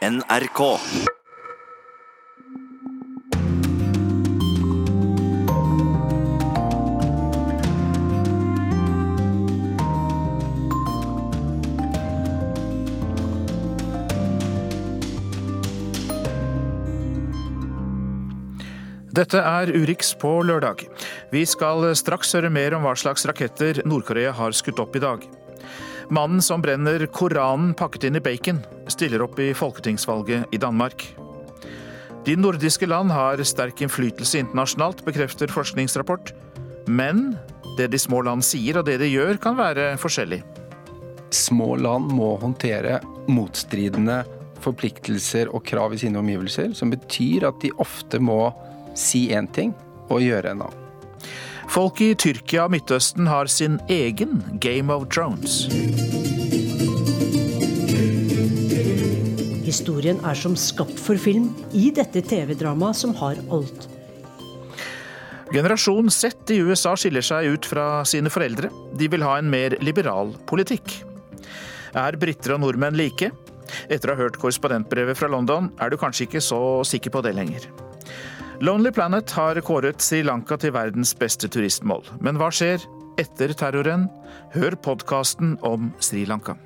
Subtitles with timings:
[0.00, 0.60] NRK.
[19.10, 20.86] Dette er Urix på lørdag.
[21.28, 25.28] Vi skal straks høre mer om hva slags raketter Nord-Korea har skutt opp i dag.
[26.08, 28.64] Mannen som brenner Koranen pakket inn i bacon,
[29.00, 31.06] stiller opp i folketingsvalget i Danmark.
[32.26, 36.34] De nordiske land har sterk innflytelse internasjonalt, bekrefter forskningsrapport.
[36.90, 37.30] Men
[37.78, 40.42] det de små land sier og det de gjør, kan være forskjellig.
[41.32, 42.98] Små land må håndtere
[43.30, 44.20] motstridende
[44.60, 48.50] forpliktelser og krav i sine omgivelser, som betyr at de ofte må
[48.98, 49.72] si én ting
[50.10, 50.86] og gjøre en annen.
[51.70, 56.19] Folk i Tyrkia og Midtøsten har sin egen Game of Drones.
[59.70, 63.86] Historien er som skapt for film i dette TV-dramaet som har alt.
[65.50, 68.70] Generasjon Z i USA skiller seg ut fra sine foreldre.
[68.98, 70.94] De vil ha en mer liberal politikk.
[71.98, 73.30] Er briter og nordmenn like?
[73.90, 77.34] Etter å ha hørt korrespondentbrevet fra London, er du kanskje ikke så sikker på det
[77.38, 77.66] lenger.
[78.62, 82.02] Lonely Planet har kåret Sri Lanka til verdens beste turistmål.
[82.22, 82.82] Men hva skjer
[83.22, 84.08] etter terroren?
[84.54, 86.58] Hør podkasten om Sri Lanka.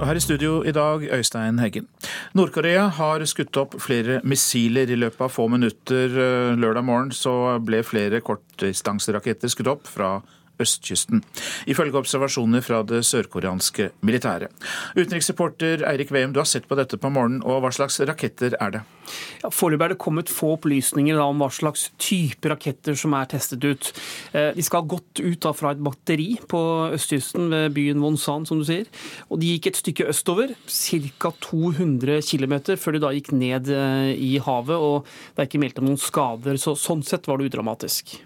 [0.00, 1.84] Og her i studio i dag, Øystein Heggen.
[2.32, 4.88] Nord-Korea har skutt opp flere missiler.
[4.88, 10.14] I løpet av få minutter eh, lørdag morgen så ble flere kortdistanseraketter skutt opp fra
[10.60, 11.24] østkysten,
[11.70, 14.52] ifølge observasjoner fra det sørkoreanske militæret.
[14.96, 18.78] Utenriksreporter Eirik Veum, du har sett på dette på morgenen, og hva slags raketter er
[18.78, 18.86] det?
[19.40, 23.64] Ja, Foreløpig er det kommet få opplysninger om hva slags type raketter som er testet
[23.64, 23.90] ut.
[24.36, 26.60] Eh, de skal ha gått ut fra et batteri på
[26.94, 28.88] østkysten ved byen Wonsan, som du sier.
[29.28, 31.32] Og de gikk et stykke østover, ca.
[31.50, 34.76] 200 km, før de da gikk ned eh, i havet.
[34.76, 38.18] Og det er ikke meldt om noen skader, så sånn sett var det udramatisk.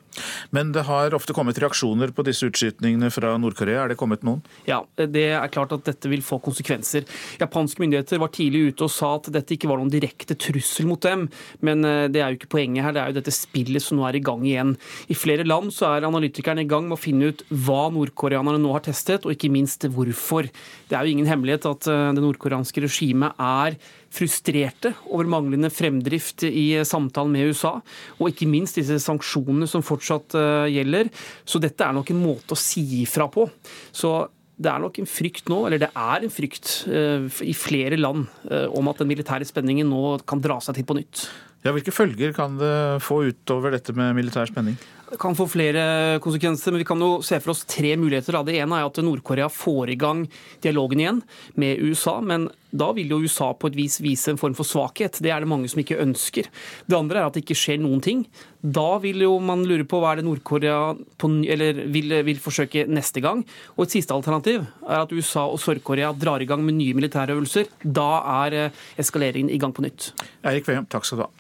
[0.55, 3.85] Men det har ofte kommet reaksjoner på disse utskytningene fra Nord-Korea.
[3.85, 4.43] Er det kommet noen?
[4.69, 7.07] Ja, det er klart at dette vil få konsekvenser.
[7.41, 11.03] Japanske myndigheter var tidlig ute og sa at dette ikke var noen direkte trussel mot
[11.05, 11.27] dem.
[11.65, 12.97] Men eh, det er jo ikke poenget her.
[12.97, 14.75] Det er jo dette spillet som nå er i gang igjen.
[15.11, 18.75] I flere land så er analytikerne i gang med å finne ut hva nordkoreanerne nå
[18.77, 20.49] har testet, og ikke minst hvorfor.
[20.89, 23.79] Det er jo ingen hemmelighet at eh, det nordkoreanske regimet er
[24.15, 27.77] frustrerte over manglende fremdrift i samtalen med USA,
[28.21, 31.11] og ikke minst disse sanksjonene som fortsatt eh, gjelder.
[31.45, 33.49] Så dette er nok en måte å si ifra på.
[33.95, 34.15] Så
[34.55, 38.29] det er nok en frykt nå, eller det er en frykt eh, i flere land
[38.51, 41.27] eh, om at den militære spenningen nå kan dra seg til på nytt.
[41.65, 44.77] Ja, Hvilke følger kan det få utover dette med militær spenning?
[45.15, 48.35] Det kan få flere konsekvenser, men vi kan jo se for oss tre muligheter.
[48.43, 50.25] Det ene er at Nord-Korea får i gang
[50.65, 51.21] dialogen igjen
[51.55, 55.21] med USA, men da vil jo USA på et vis vise en form for svakhet.
[55.23, 56.49] Det er det mange som ikke ønsker.
[56.91, 58.25] Det andre er at det ikke skjer noen ting.
[58.59, 63.47] Da vil jo man lure på hva er det Nord-Korea vil, vil, forsøke neste gang.
[63.79, 67.71] Og et siste alternativ er at USA og Sør-Korea drar i gang med nye militærøvelser.
[67.87, 68.11] Da
[68.41, 70.11] er eh, eskaleringen i gang på nytt.
[70.43, 71.33] Eirik Veum, takk skal du ha.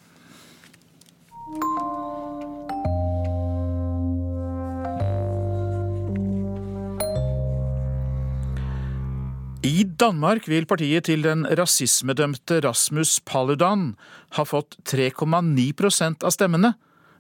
[9.64, 13.94] I Danmark vil partiet til den rasismedømte Rasmus Paludan
[14.36, 16.74] ha fått 3,9% av stemmene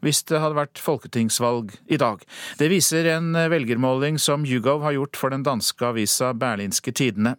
[0.04, 2.20] hvis det hadde vært folketingsvalg i dag.
[2.60, 7.38] Det viser en velgermåling som Hugov har gjort for den danske avisa Berlinske Tidene.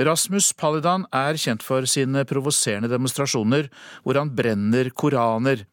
[0.00, 3.68] Rasmus Paludan er kjent for sine provoserende demonstrasjoner
[4.06, 5.66] hvor han brenner koraner.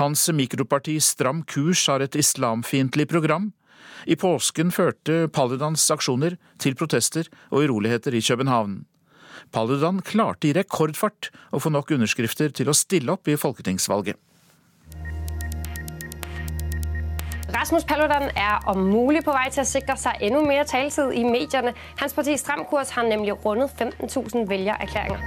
[0.00, 3.50] Hans mikroparti Stram kurs har et islamfiendtlig program.
[4.06, 8.84] I påsken førte Paludans aksjoner til protester og uroligheter i København.
[9.52, 14.18] Paludan klarte i rekordfart å få nok underskrifter til å stille opp i folketingsvalget.
[17.48, 21.24] Rasmus Paludan er om mulig på vei til å sikre seg enda mer taletid i
[21.24, 21.72] mediene.
[21.96, 25.22] Hans parti Stram kurs har nemlig rundet 15 000 velgererklæringer.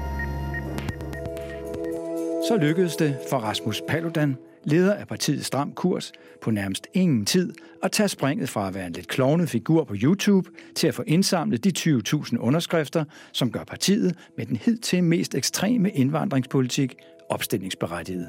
[2.45, 6.11] Så lykkedes det for Rasmus Paludan leder af partiet Stram Kurs,
[6.41, 7.53] på nærmest ingen tid
[7.83, 11.03] at tage springet fra at være en lidt klovnet figur på YouTube til at få
[11.07, 16.95] indsamlet de 20.000 underskrifter, som gør partiet med den hidtil mest ekstreme indvandringspolitik
[17.29, 18.27] opstillingsberettiget.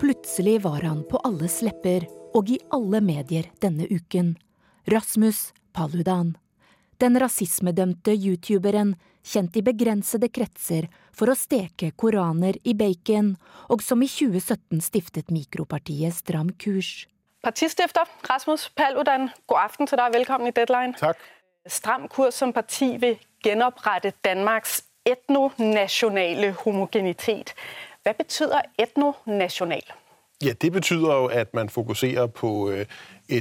[0.00, 2.00] Plutselig var han på alles lepper
[2.34, 4.36] og i alle medier denne uken.
[4.92, 6.36] Rasmus Paludan.
[7.00, 8.94] Den rasismedømte youtuberen
[9.26, 10.86] kjent i begrensede kretser
[11.16, 13.34] for å steke koraner i bacon,
[13.72, 17.06] og som i 2017 stiftet mikropartiet Stram kurs.
[17.46, 20.12] Partistifter Rasmus Paludan, god aften til deg.
[20.18, 20.96] Velkommen i Deadline.
[20.98, 21.20] Takk.
[21.66, 27.54] Stram kurs som parti vil genopprette Danmarks etnonasjonale homogenitet.
[28.02, 29.86] Hva betyr etnonasjonal?
[30.42, 32.86] Ja, Det betyder jo at man fokuserer på øh,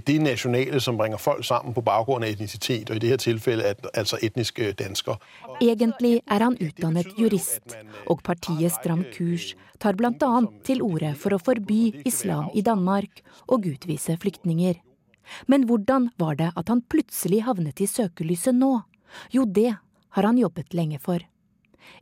[0.08, 4.18] det nasjonale som bringer folk sammen på bakgrunn av etnisitet, og i dette tilfellet altså
[4.24, 5.20] etniske dansker.
[5.62, 7.76] Egentlig er han utdannet jurist,
[8.08, 10.42] og partiet Stram kurs tar bl.a.
[10.64, 14.80] til orde for å forby islam i Danmark og utvise flyktninger.
[15.48, 18.78] Men hvordan var det at han plutselig havnet i søkelyset nå?
[19.36, 19.76] Jo, det
[20.10, 21.20] har han jobbet lenge for.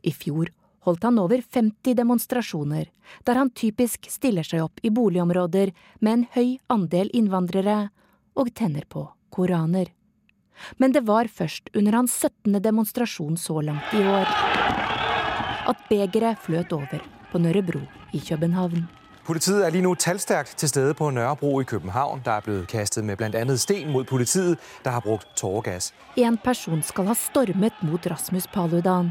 [0.02, 2.88] I fjor holdt han over 50 demonstrasjoner,
[3.24, 7.88] der han typisk stiller seg opp i boligområder med en høy andel innvandrere
[8.36, 9.90] og tenner på koraner.
[10.78, 12.60] Men det var først under hans 17.
[12.62, 14.28] demonstrasjon så langt i år
[15.64, 17.00] at begeret fløt over
[17.32, 17.80] på Nørrebro
[18.12, 18.84] i København.
[19.24, 22.20] Politiet er lige nu talstærkt til stede på Nørrebro i København.
[22.24, 23.56] Der er blevet kastet med bl.a.
[23.56, 25.94] sten mot politiet, der har brukt tåregass.
[26.16, 29.10] En person skal ha stormet mot Rasmus Paludan.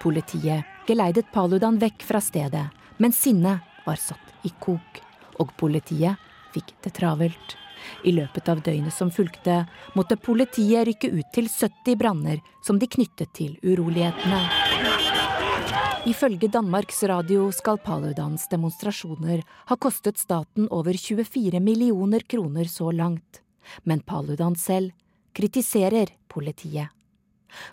[0.00, 2.66] Politiet geleidet Paludan vekk fra stedet,
[2.98, 5.02] men sinnet var satt i kok.
[5.42, 6.16] Og politiet
[6.54, 7.56] fikk det travelt.
[8.08, 12.88] I løpet av døgnet som fulgte, måtte politiet rykke ut til 70 branner som de
[12.90, 14.40] knyttet til urolighetene.
[16.06, 23.42] Ifølge Danmarks Radio skal Paludans demonstrasjoner ha kostet staten over 24 millioner kroner så langt.
[23.82, 24.94] Men Paludan selv
[25.34, 26.95] kritiserer politiet.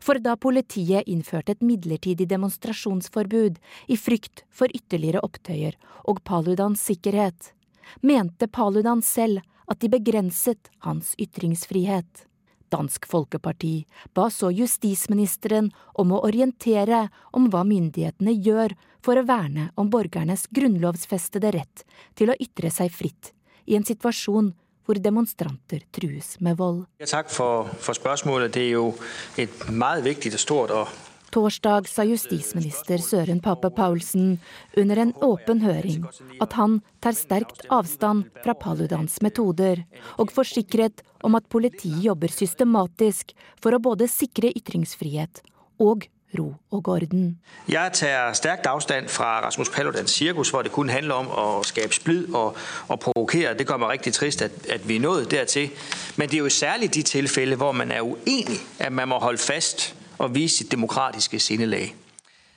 [0.04, 5.78] For da politiet innførte et midlertidig demonstrasjonsforbud i frykt for ytterligere opptøyer
[6.10, 7.54] og Paludans sikkerhet,
[8.02, 12.26] mente Paludan selv at de begrenset hans ytringsfrihet.
[12.74, 13.84] Dansk Folkeparti
[14.18, 15.70] ba så justisministeren
[16.00, 17.06] om å orientere
[17.38, 18.74] om hva myndighetene gjør
[19.06, 21.86] for å verne om borgernes grunnlovsfestede rett
[22.18, 23.34] til å ytre seg fritt
[23.70, 24.52] i en situasjon
[24.86, 26.84] hvor demonstranter trues med vold.
[27.00, 28.54] Ja, takk for, for spørsmålet.
[28.54, 28.92] Det er jo
[29.40, 30.94] et meget viktig og stort og
[31.34, 34.36] Torsdag sa justisminister Søren Pape Paulsen
[34.78, 36.04] under en åpen høring
[36.44, 39.82] at han tar sterkt avstand fra Paludans metoder,
[40.22, 43.34] og forsikret om at politiet jobber systematisk
[43.64, 45.42] for å både sikre ytringsfrihet
[45.82, 46.06] og
[46.40, 47.40] ro og orden.
[47.68, 51.96] Jeg tar sterkt avstand fra Rasmus Paludans sirkus, hvor det kun handler om å skape
[51.96, 52.58] splid og,
[52.88, 53.54] og provokere.
[53.58, 55.72] Det gjør meg riktig trist, at, at vi er nået dertil.
[56.18, 59.42] Men det er jo særlig de tilfellene hvor man er uenig, at man må holde
[59.42, 61.94] fast og vise sitt demokratiske sinnelag.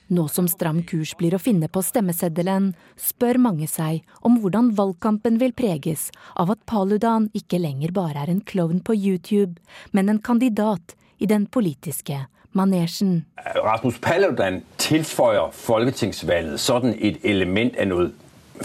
[0.07, 5.35] Nå som Stram kurs blir å finne på stemmeseddelen, spør mange seg om hvordan valgkampen
[5.41, 6.07] vil preges
[6.39, 9.59] av at Paludan ikke lenger bare er en klovn på YouTube,
[9.91, 12.21] men en kandidat i den politiske
[12.57, 13.21] manesjen.
[13.61, 18.09] Rasmus Paludan tilføyer folketingsvalget sånn et element av noe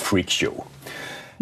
[0.00, 0.64] freakshow.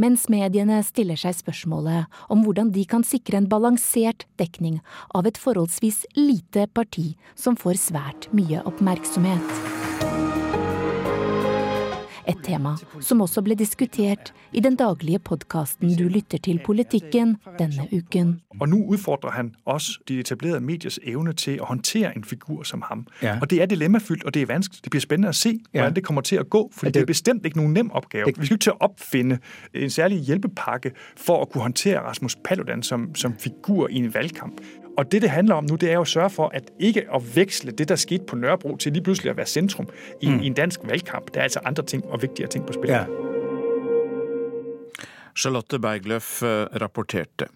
[0.00, 4.78] Mens mediene stiller seg spørsmålet om hvordan de kan sikre en balansert dekning
[5.12, 9.89] av et forholdsvis lite parti som får svært mye oppmerksomhet.
[12.30, 17.88] Et tema som også ble diskutert i den daglige podkasten du lytter til Politikken denne
[17.92, 18.40] uken.
[18.60, 22.84] Og nå utfordrer han oss, de etablerte mediers evne til å håndtere en figur som
[22.86, 23.06] ham.
[23.22, 23.38] Ja.
[23.40, 24.84] Og det er dilemmafylt, og det er vanskelig.
[24.84, 26.62] Det blir spennende å se hvordan det kommer til å gå.
[26.72, 28.32] For det, det er bestemt ikke noen nem oppgave.
[28.36, 29.40] Vi skal ikke til å oppfinne
[29.74, 34.62] en særlig hjelpepakke for å kunne håndtere Rasmus Paludan som, som figur i en valgkamp.
[35.00, 37.72] Og det det handler om nå, det er å sørge for at ikke å veksle
[37.72, 39.88] det der skete på Nørrebro, til lige pludselig å være centrum
[40.20, 40.42] i, mm.
[40.42, 41.32] i en dansk valgkamp.
[41.32, 42.92] Det er altså andre ting og vigtigere ting på spil.
[42.92, 43.06] Ja.
[45.40, 47.48] Charlotte Bergløff eh, rapporterte.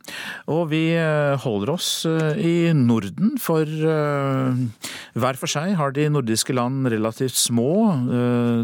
[0.53, 6.55] Og vi eh, holder oss eh, i Norden, for hver for seg har de nordiske
[6.57, 7.71] land relativt små.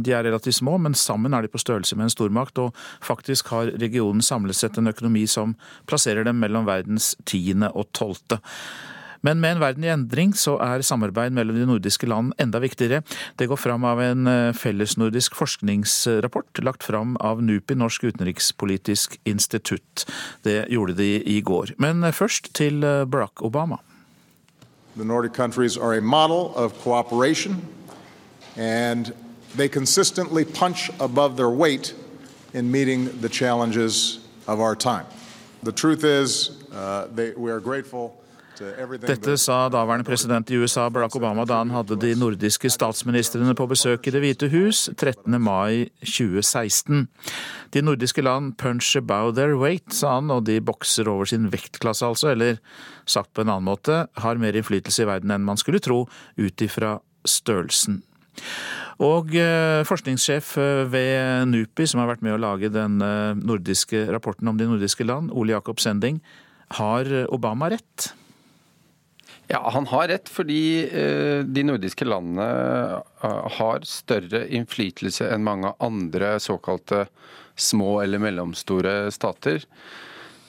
[0.03, 3.53] De er relativt små, men sammen er de på størrelse med en stormakt, og faktisk
[3.55, 5.55] har regionen samlet sett en økonomi som
[5.91, 8.41] plasserer dem mellom verdens tiende og tolvte.
[9.21, 13.03] Men med en verden i endring, så er samarbeid mellom de nordiske land enda viktigere.
[13.37, 20.07] Det går fram av en eh, fellesnordisk forskningsrapport lagt fram av NUPI, Norsk utenrikspolitisk institutt.
[20.43, 21.75] Det gjorde de i går.
[21.79, 23.83] Men eh, først til eh, Barack Obama.
[24.97, 27.63] The Nordic countries are a model of cooperation,
[28.57, 29.13] and
[29.57, 31.95] they consistently punch above their weight
[32.53, 35.07] in meeting the challenges of our time.
[35.63, 38.20] The truth is, uh, they, we are grateful
[38.61, 43.67] dette sa daværende president i USA Barack Obama da han hadde de nordiske statsministrene på
[43.71, 45.39] besøk i Det hvite hus 13.
[45.41, 47.07] mai 2016.
[47.73, 52.05] De nordiske land punch about their weight, sa han, og de bokser over sin vektklasse
[52.05, 52.61] altså, eller
[53.09, 56.05] sagt på en annen måte, har mer innflytelse i verden enn man skulle tro
[56.37, 58.03] ut ifra størrelsen.
[59.01, 64.05] Og eh, forskningssjef eh, ved NUPI, som har vært med å lage den eh, nordiske
[64.13, 66.21] rapporten om de nordiske land, Ole Jakob Sending,
[66.77, 68.13] har Obama rett?
[69.53, 72.45] Ja, Han har rett, fordi eh, de nordiske landene
[73.23, 77.09] eh, har større innflytelse enn mange andre såkalte
[77.59, 79.67] små eller mellomstore stater.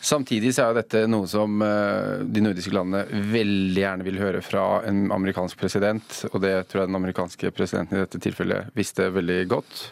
[0.06, 5.08] Samtidig er dette noe som eh, de nordiske landene veldig gjerne vil høre fra en
[5.18, 9.86] amerikansk president, og det tror jeg den amerikanske presidenten i dette tilfellet visste veldig godt.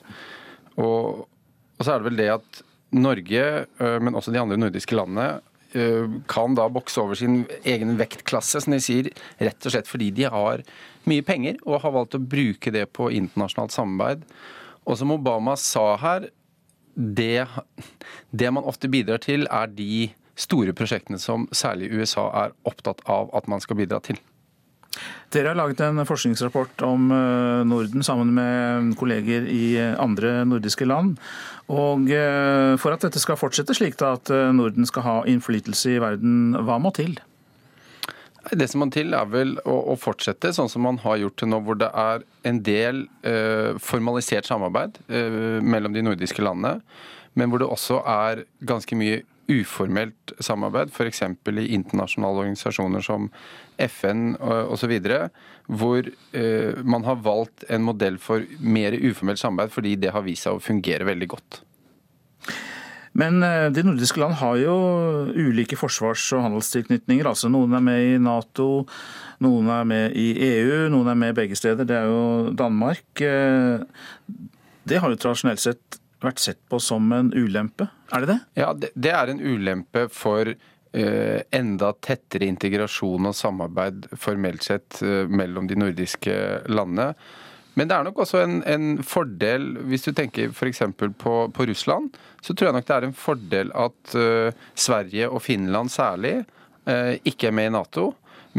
[0.77, 3.41] Og, og så er det vel det at Norge,
[4.01, 5.39] men også de andre nordiske landene,
[6.29, 10.25] kan da bokse over sin egen vektklasse, som de sier, rett og slett fordi de
[10.31, 10.63] har
[11.09, 14.25] mye penger og har valgt å bruke det på internasjonalt samarbeid.
[14.89, 16.29] Og som Obama sa her,
[16.95, 17.45] det,
[18.31, 20.09] det man ofte bidrar til, er de
[20.39, 24.19] store prosjektene som særlig USA er opptatt av at man skal bidra til.
[25.29, 30.87] Dere har laget en forskningsrapport om eh, Norden sammen med kolleger i eh, andre nordiske
[30.89, 31.19] land.
[31.69, 36.57] Og eh, For at dette skal fortsette slik at Norden skal ha innflytelse i verden,
[36.65, 37.19] hva må til?
[38.49, 41.59] Det som må til, er vel å, fortsette sånn som man har gjort til nå,
[41.61, 43.03] hvor det er en del
[43.83, 44.95] formalisert samarbeid
[45.61, 46.79] mellom de nordiske landene,
[47.37, 49.19] men hvor det også er ganske mye
[49.49, 51.23] uformelt samarbeid, f.eks.
[51.23, 53.29] i internasjonale organisasjoner som
[53.79, 54.93] FN osv.,
[55.69, 60.47] hvor eh, man har valgt en modell for mer uformelt samarbeid fordi det har vist
[60.47, 61.61] seg å fungere veldig godt.
[63.17, 64.75] Men eh, de nordiske land har jo
[65.33, 67.27] ulike forsvars- og handelstilknytninger.
[67.27, 68.85] altså Noen er med i Nato,
[69.43, 71.87] noen er med i EU, noen er med begge steder.
[71.87, 73.05] Det er jo Danmark.
[73.21, 73.81] Eh,
[74.89, 77.89] det har jo tradisjonelt sett vært sett på som en ulempe.
[78.13, 78.39] Er det det?
[78.59, 85.25] Ja, det, er en ulempe for uh, enda tettere integrasjon og samarbeid formelt sett uh,
[85.29, 86.35] mellom de nordiske
[86.71, 87.13] landene.
[87.79, 90.81] Men det er nok også en, en fordel, hvis du tenker f.eks.
[91.21, 95.43] På, på Russland, så tror jeg nok det er en fordel at uh, Sverige og
[95.45, 96.41] Finland særlig
[96.89, 98.03] ikke er med i Nato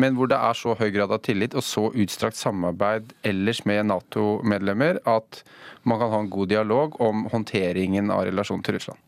[0.01, 3.89] men hvor det er så høy grad av tillit og så utstrakt samarbeid ellers med
[3.91, 5.43] Nato-medlemmer at
[5.89, 9.01] man kan ha en god dialog om håndteringen av relasjonen til Russland.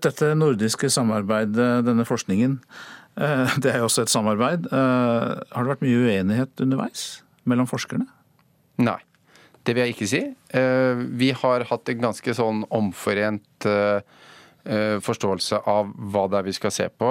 [0.00, 2.58] Dette nordiske samarbeidet, denne forskningen,
[3.20, 4.68] eh, det er jo også et samarbeid.
[4.72, 8.06] Eh, har det vært mye uenighet underveis mellom forskerne?
[8.80, 8.98] Nei,
[9.64, 10.22] det vil jeg ikke si.
[10.56, 13.68] Eh, vi har hatt en ganske sånn omforent
[15.00, 17.08] forståelse av hva det er vi skal se på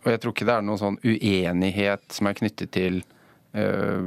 [0.00, 3.00] og jeg tror ikke det er noen sånn uenighet som er knyttet til
[3.56, 4.04] uh,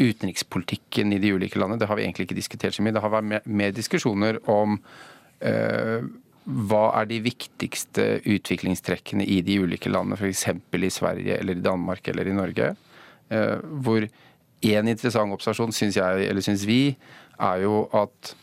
[0.00, 1.82] utenrikspolitikken i de ulike landene.
[1.82, 2.96] Det har vi egentlig ikke diskutert så mye.
[2.96, 6.00] Det har vært mer, diskusjoner om uh,
[6.48, 10.48] hva er de viktigste utviklingstrekkene i de ulike landene, f.eks.
[10.48, 12.72] i Sverige eller i Danmark eller i Norge.
[13.30, 16.82] Uh, hvor en interessant observasjon, syns jeg, eller syns vi,
[17.38, 18.34] er jo at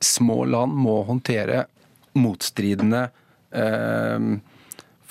[0.00, 1.64] små land må håndtere
[2.18, 3.08] motstridende
[3.50, 4.18] eh,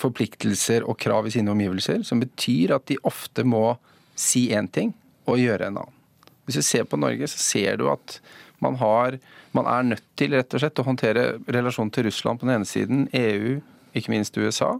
[0.00, 3.74] forpliktelser og krav i sine omgivelser, som betyr at de ofte må
[4.18, 4.92] si én ting
[5.28, 5.96] og gjøre en annen.
[6.46, 8.18] Hvis du ser på Norge, så ser du at
[8.60, 9.18] man, har,
[9.56, 12.68] man er nødt til rett og slett å håndtere relasjonen til Russland på den ene
[12.68, 13.60] siden, EU,
[13.96, 14.72] ikke minst USA.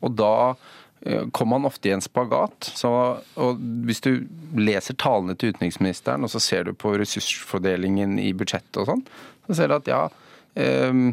[0.00, 0.34] Og da
[1.04, 2.70] eh, kommer man ofte i en spagat.
[2.80, 4.12] Så, og hvis du
[4.56, 9.04] leser talene til utenriksministeren, og så ser du på ressursfordelingen i budsjettet og sånn,
[9.50, 10.02] så ser du at ja,
[10.88, 11.10] um,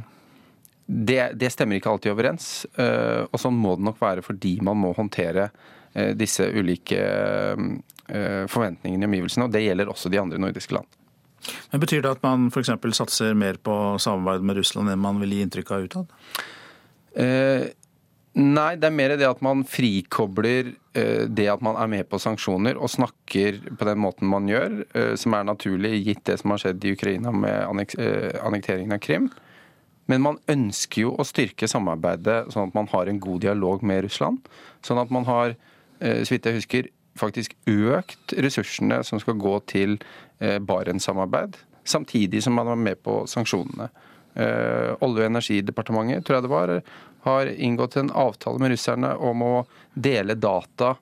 [0.88, 4.80] det, det, stemmer ikke alltid overens, eh, og sånn må det nok være fordi man
[4.80, 5.50] må håndtere
[5.94, 10.88] eh, disse ulike eh, forventningene i omgivelsene, og det gjelder også de andre nordiske land.
[11.72, 12.72] Men Betyr det at man f.eks.
[12.98, 16.16] satser mer på samarbeid med Russland enn man vil gi inntrykk av utad?
[17.18, 17.66] Eh,
[18.38, 22.20] nei, det er mer det at man frikobler eh, det at man er med på
[22.22, 26.54] sanksjoner og snakker på den måten man gjør, eh, som er naturlig gitt det som
[26.54, 29.30] har skjedd i Ukraina med annekteringen av Krim.
[30.08, 34.06] Men man ønsker jo å styrke samarbeidet sånn at man har en god dialog med
[34.06, 34.46] Russland.
[34.86, 35.56] Sånn at man har,
[36.00, 39.98] eh, så vidt jeg husker, faktisk økt ressursene som skal gå til
[40.40, 43.90] eh, Barentssamarbeid, samtidig som man er med på sanksjonene.
[44.38, 46.76] Eh, Olje- og energidepartementet, tror jeg det var,
[47.28, 49.54] har inngått en avtale med russerne om å
[49.94, 50.96] dele data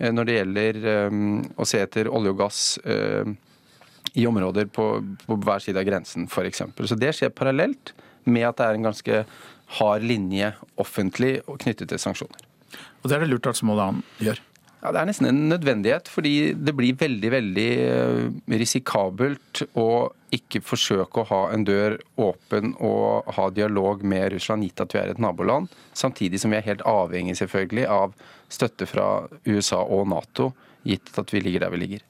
[0.00, 0.76] når det gjelder
[1.60, 2.60] å se etter olje og gass
[4.16, 4.86] i områder på,
[5.26, 6.62] på hver side av grensen, f.eks.
[6.88, 7.92] Så det skjer parallelt
[8.24, 9.24] med at det er en ganske
[9.78, 12.46] hard linje offentlig og knyttet til sanksjoner.
[13.02, 14.40] Og Det er det lurt at små land gjør?
[14.80, 20.62] Ja, Det er nesten en nødvendighet, fordi det blir veldig veldig eh, risikabelt å ikke
[20.64, 25.12] forsøke å ha en dør åpen og ha dialog med Russland, gitt at vi er
[25.12, 25.68] et naboland.
[25.92, 28.14] Samtidig som vi er helt avhengig selvfølgelig av
[28.48, 30.52] støtte fra USA og Nato,
[30.88, 32.06] gitt at vi ligger der vi ligger.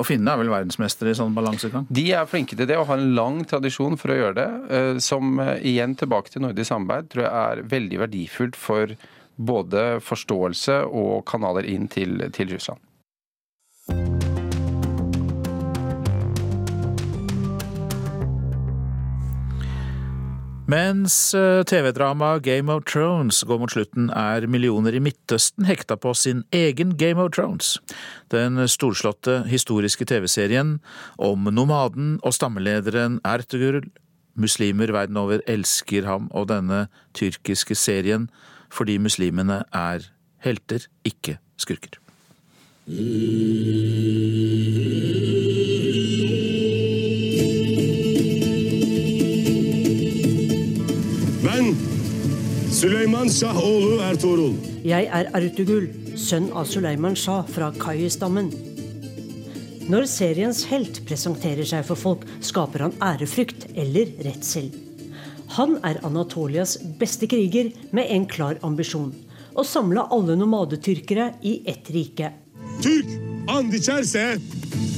[0.00, 1.86] Og finnene er vel verdensmestere i sånn balansegang?
[1.92, 4.50] De er flinke til det og har en lang tradisjon for å gjøre det.
[4.76, 8.94] Eh, som eh, igjen tilbake til nordisk samarbeid tror jeg er veldig verdifullt for
[9.40, 12.80] både forståelse og kanaler inn til, til Russland.
[20.70, 26.12] Mens eh, TV-dramaet Game of Thrones går mot slutten, er millioner i Midtøsten hekta på
[26.14, 27.78] sin egen Game of Thrones.
[28.30, 30.76] Den storslåtte historiske TV-serien
[31.18, 33.88] om nomaden og stammelederen Ertugurl.
[34.38, 36.84] Muslimer verden over elsker ham og denne
[37.18, 38.28] tyrkiske serien
[38.70, 40.06] fordi muslimene er
[40.44, 41.98] helter, ikke skurker.
[52.80, 54.52] Süleyman Şahoğlu Ertuğrul.
[54.84, 55.84] Jeg er Ertugul,
[56.16, 58.48] sønn av Suleiman Shah fra Kayi-stammen.
[59.88, 64.70] Når seriens helt presenterer seg for folk, skaper han ærefrykt eller redsel.
[65.58, 69.12] Han er Anatolias beste kriger med en klar ambisjon.
[69.52, 72.32] Å samle alle nomadetyrkere i ett rike.
[72.80, 73.12] Tyrk
[73.48, 74.38] and içerse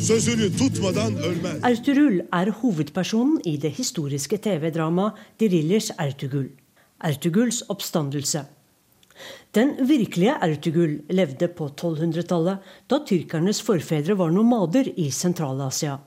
[0.07, 1.59] sözünü tutmadan ölmez.
[1.67, 6.53] Ertugrul er hovedpersonen i det historiske TV-dramaet Dirillers Ertugul.
[7.02, 8.44] Ertuguls oppstandelse.
[9.52, 15.99] Den virkelige Ertugul levde på 1200-tallet, da tyrkernes forfedre var nomader i Sentral-Asia.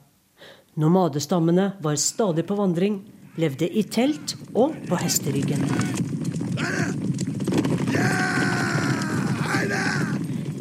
[0.76, 2.98] Nomadestammene var stadig på vandring,
[3.40, 5.62] levde i telt og på hesteryggen.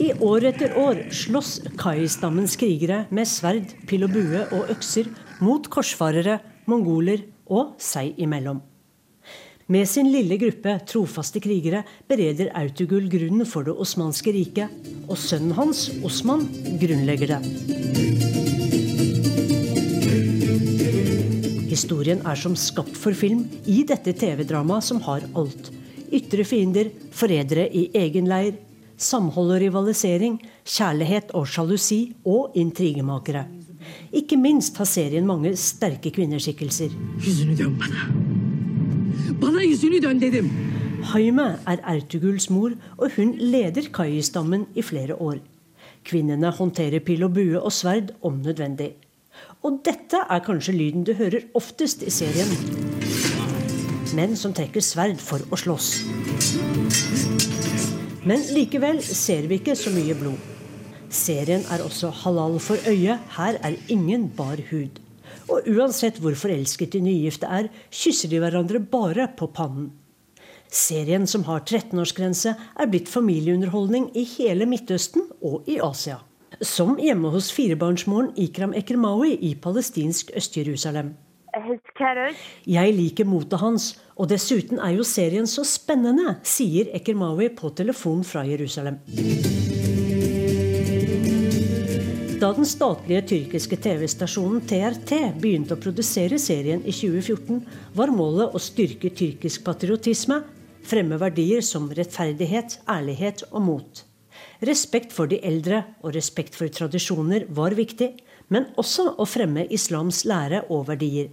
[0.06, 5.10] I år etter år slåss Kai-stammens krigere med sverd, pil og bue og økser
[5.42, 6.38] mot korsfarere,
[6.70, 8.62] mongoler og seg imellom.
[9.68, 14.70] Med sin lille gruppe trofaste krigere bereder Autogul grunnen for det osmanske riket,
[15.10, 16.44] og sønnen hans, Osman,
[16.78, 17.40] grunnlegger det.
[21.72, 25.74] Historien er som skapt for film i dette TV-dramaet som har alt.
[26.14, 28.54] Ytre fiender, forrædere i egen leir,
[29.02, 33.48] samhold og rivalisering, kjærlighet og sjalusi og intrigemakere.
[34.14, 36.94] Ikke minst har serien mange sterke kvinneskikkelser.
[39.42, 40.52] Bana yüzünü dön dedim.
[41.04, 45.36] Haime er Ertuguls mor, og hun leder Kai-stammen i flere år.
[46.06, 48.94] Kvinnene håndterer pil og bue og sverd om nødvendig.
[49.64, 52.52] Og dette er kanskje lyden du hører oftest i serien.
[54.16, 55.90] Menn som trekker sverd for å slåss.
[58.26, 60.38] Men likevel ser vi ikke så mye blod.
[61.10, 63.20] Serien er også halal for øyet.
[63.38, 65.05] Her er ingen bar hud.
[65.52, 69.92] Og uansett hvor forelsket de nygifte er, kysser de hverandre bare på pannen.
[70.76, 76.20] Serien, som har 13-årsgrense, er blitt familieunderholdning i hele Midtøsten og i Asia.
[76.62, 81.14] Som hjemme hos firebarnsmoren Ikram Ekremawi i palestinsk Øst-Jerusalem.
[82.68, 88.26] Jeg liker motet hans, og dessuten er jo serien så spennende, sier Ekremawi på telefon
[88.28, 89.00] fra Jerusalem.
[92.46, 97.64] Da den statlige tyrkiske TV-stasjonen TRT begynte å produsere serien i 2014,
[97.98, 100.38] var målet å styrke tyrkisk patriotisme,
[100.86, 104.04] fremme verdier som rettferdighet, ærlighet og mot.
[104.70, 108.12] Respekt for de eldre og respekt for tradisjoner var viktig,
[108.54, 111.32] men også å fremme islams lære og verdier.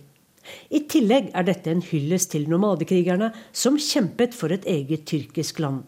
[0.73, 5.85] I tillegg er dette en hyllest til nomadekrigerne som kjempet for et eget tyrkisk land.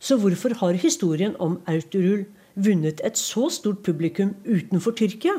[0.00, 2.24] Så hvorfor har historien om Ertugrul
[2.56, 5.36] vunnet et så stort publikum utenfor Tyrkia?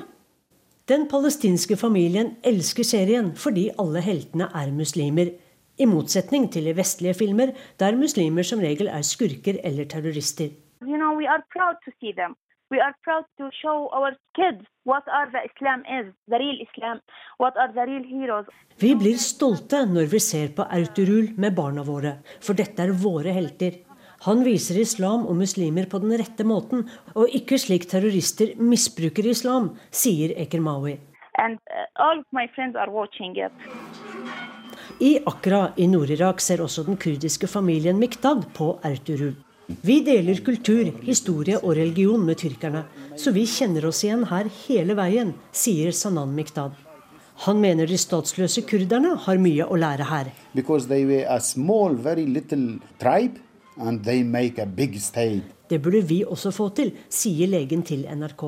[0.87, 5.33] Den palestinske familien elsker serien fordi alle heltene er muslimer.
[5.77, 10.49] I motsetning til i vestlige filmer, der muslimer som regel er skurker eller terrorister.
[10.81, 12.37] You know, we are proud to see them.
[12.71, 16.99] We are proud to show our kids what are the Islam is, the real Islam,
[17.39, 18.47] what are the real heroes.
[18.79, 23.35] Vi blir stolte når vi ser på Erturul med barna våre, for dette er våre
[23.35, 23.86] helter.
[24.25, 29.75] Han viser islam og muslimer på den rette måten, og ikke slik terrorister misbruker islam,
[29.91, 30.97] sier Ekermawi.
[31.37, 33.53] And uh, all of my friends are watching it.
[34.99, 39.35] I Akra i Nord-Irak ser også den kurdiske familien Miktad på Erturul.
[39.67, 42.85] Vi deler kultur, historie og religion med tyrkerne,
[43.19, 46.71] så vi kjenner oss igjen her hele veien, sier Sanan Miktad.
[47.45, 50.31] Han mener de statsløse kurderne har mye å lære her.
[50.55, 53.37] Because they were a small, very little tribe,
[53.79, 55.43] and they make a big state.
[55.69, 58.43] Det burde vi også få til, sier legen til NRK.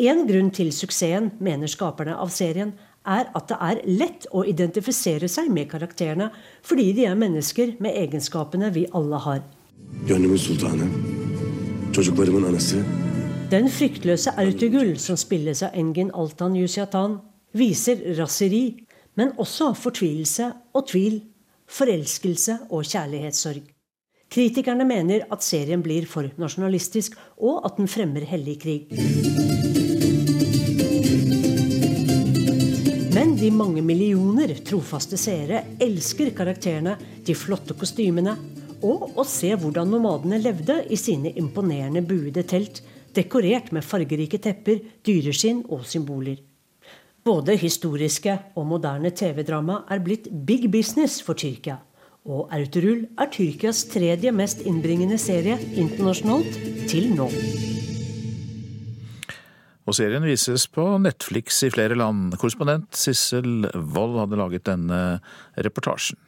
[0.00, 2.72] En grunn til suksessen, mener skaperne av serien,
[3.04, 6.30] er at det er lett å identifisere seg med karakterene,
[6.62, 9.42] fordi de er mennesker med egenskapene vi alle har.
[13.50, 17.18] Den fryktløse Ertugul, som spilles av Engin Altan Yusyatan,
[17.52, 18.86] viser raseri,
[19.18, 21.20] men også fortvilelse og tvil,
[21.70, 23.79] forelskelse og kjærlighetssorg.
[24.30, 28.92] Kritikerne mener at serien blir for nasjonalistisk, og at den fremmer hellig krig.
[33.10, 36.94] Men de mange millioner trofaste seere elsker karakterene,
[37.26, 38.36] de flotte kostymene,
[38.86, 42.84] og å se hvordan nomadene levde i sine imponerende buede telt,
[43.18, 46.38] dekorert med fargerike tepper, dyreskinn og symboler.
[47.26, 51.80] Både historiske og moderne TV-drama er blitt big business for Tyrkia.
[52.28, 56.58] Og Autorull er Tyrkias tredje mest innbringende serie internasjonalt
[56.90, 57.30] til nå.
[59.88, 62.36] Og serien vises på Netflix i flere land.
[62.38, 65.00] Korrespondent Sissel Wold hadde laget denne
[65.56, 66.20] reportasjen.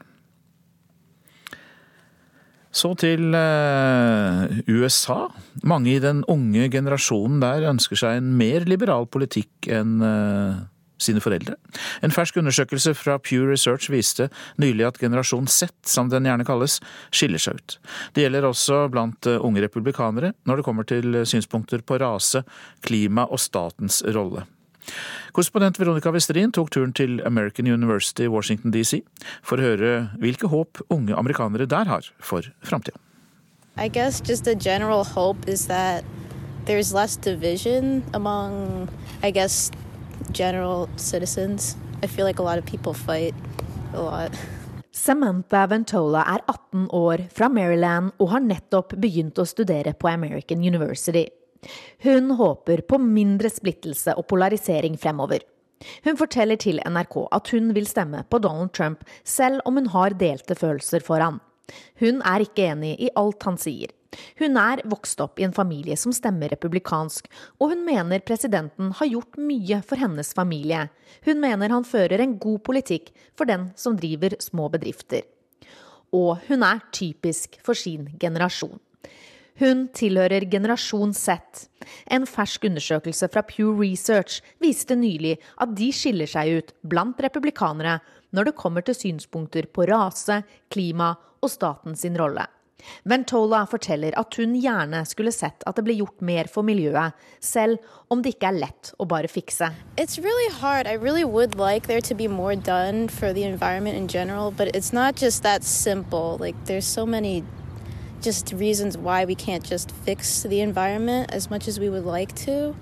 [2.72, 5.26] Så til eh, USA.
[5.68, 10.62] Mange i den unge generasjonen der ønsker seg en mer liberal politikk enn eh,
[11.02, 11.56] sine foreldre.
[12.02, 14.28] En fersk undersøkelse fra Pew Research viste
[14.62, 16.78] nylig at generasjon Z, som den gjerne kalles,
[17.14, 17.78] skiller seg ut.
[18.14, 22.44] Det gjelder også blant eh, unge republikanere når det kommer til synspunkter på rase,
[22.86, 24.46] klima og statens rolle.
[25.32, 29.00] Korrespondent Veronica Westerin tok turen til American University i Washington DC
[29.46, 32.98] for å høre hvilke håp unge amerikanere der har for framtida.
[33.76, 36.04] I guess just the general hope is that
[36.66, 38.88] there's less division among,
[39.22, 39.70] I guess,
[40.32, 41.76] general citizens.
[42.02, 43.35] I feel like a lot of people fight
[43.94, 44.32] a lot.
[44.92, 50.61] Samantha Ventola er 18 år, fra Maryland, og har nettopp begynt å studere på American
[50.61, 51.24] University.
[52.04, 55.40] Hun håper på mindre splittelse og polarisering fremover.
[56.04, 60.18] Hun forteller til NRK at hun vil stemme på Donald Trump, selv om hun har
[60.20, 61.40] delte følelser for han.
[62.02, 63.90] Hun er ikke enig i alt han sier.
[64.40, 67.29] Hun er vokst opp i en familie som stemmer republikansk,
[67.61, 70.87] og hun mener presidenten har gjort mye for hennes familie.
[71.27, 75.25] Hun mener han fører en god politikk for den som driver små bedrifter.
[76.12, 78.81] Og hun er typisk for sin generasjon.
[79.61, 81.37] Hun tilhører generasjon Z.
[82.11, 87.98] En fersk undersøkelse fra Pew Research viste nylig at de skiller seg ut blant republikanere
[88.33, 90.40] når det kommer til synspunkter på rase,
[90.72, 92.46] klima og statens rolle.
[93.04, 97.78] Ventola forteller at hun gjerne skulle sett at det ble gjort mer for miljøet, selv
[98.10, 99.72] om det ikke er lett å bare fikse.
[99.96, 100.86] It's really hard.
[100.86, 104.74] I really would like there to be more done for the environment in general, but
[104.74, 106.36] it's not just that simple.
[106.38, 107.44] Like there's so many
[108.22, 112.34] just reasons why we can't just fix the environment as much as we would like
[112.46, 112.74] to.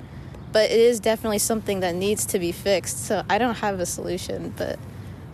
[0.52, 3.06] But it is definitely something that needs to be fixed.
[3.06, 4.78] So I don't have a solution, but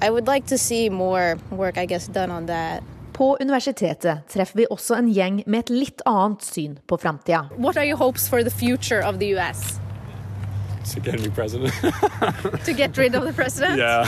[0.00, 2.82] I would like to see more work, I guess, done on that.
[3.16, 7.46] På universitetet treffer vi også en gjeng med et litt annet syn på framtida.
[7.56, 9.80] What are your hopes for the future of the US?
[10.86, 11.72] to get a new president.
[12.64, 13.78] to get rid of the president?
[13.78, 14.06] Yeah.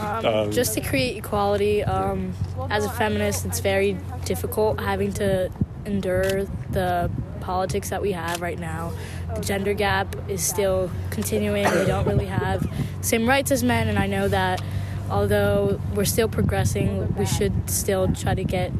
[0.00, 1.82] um, um, just to create equality.
[1.82, 2.32] Um,
[2.70, 5.50] as a feminist, it's very difficult having to
[5.86, 8.92] endure the politics that we have right now.
[9.34, 11.64] The gender gap is still continuing.
[11.64, 14.62] We don't really have the same rights as men, and I know that
[15.10, 18.72] although we're still progressing, we should still try to get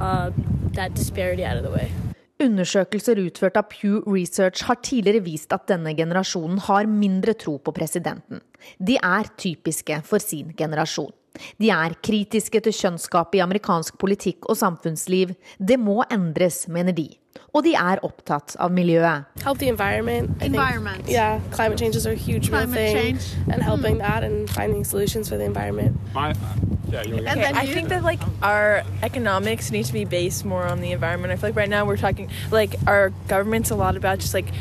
[0.00, 0.30] uh,
[0.74, 1.90] that disparity out of the way.
[2.38, 7.74] Undersøkelser utført av Pew Research har tidligere vist at denne generasjonen har mindre tro på
[7.74, 8.38] presidenten.
[8.78, 11.10] De er typiske for sin generasjon.
[11.60, 15.34] De er kritiske til kjønnsgapet i amerikansk politikk og samfunnsliv.
[15.58, 17.08] Det må endres, mener de.
[17.54, 19.24] Og de er opptatt av miljøet.
[19.44, 20.42] Healthy environment.
[20.42, 21.04] environment.
[21.04, 23.22] Think, yeah, climate change is a huge climate thing, change.
[23.52, 24.06] and helping mm.
[24.06, 25.96] that and finding solutions for the environment.
[26.14, 26.34] My,
[26.90, 30.92] yeah, then I think that like our economics need to be based more on the
[30.92, 31.32] environment.
[31.32, 34.52] I feel like right now we're talking like our government's a lot about just like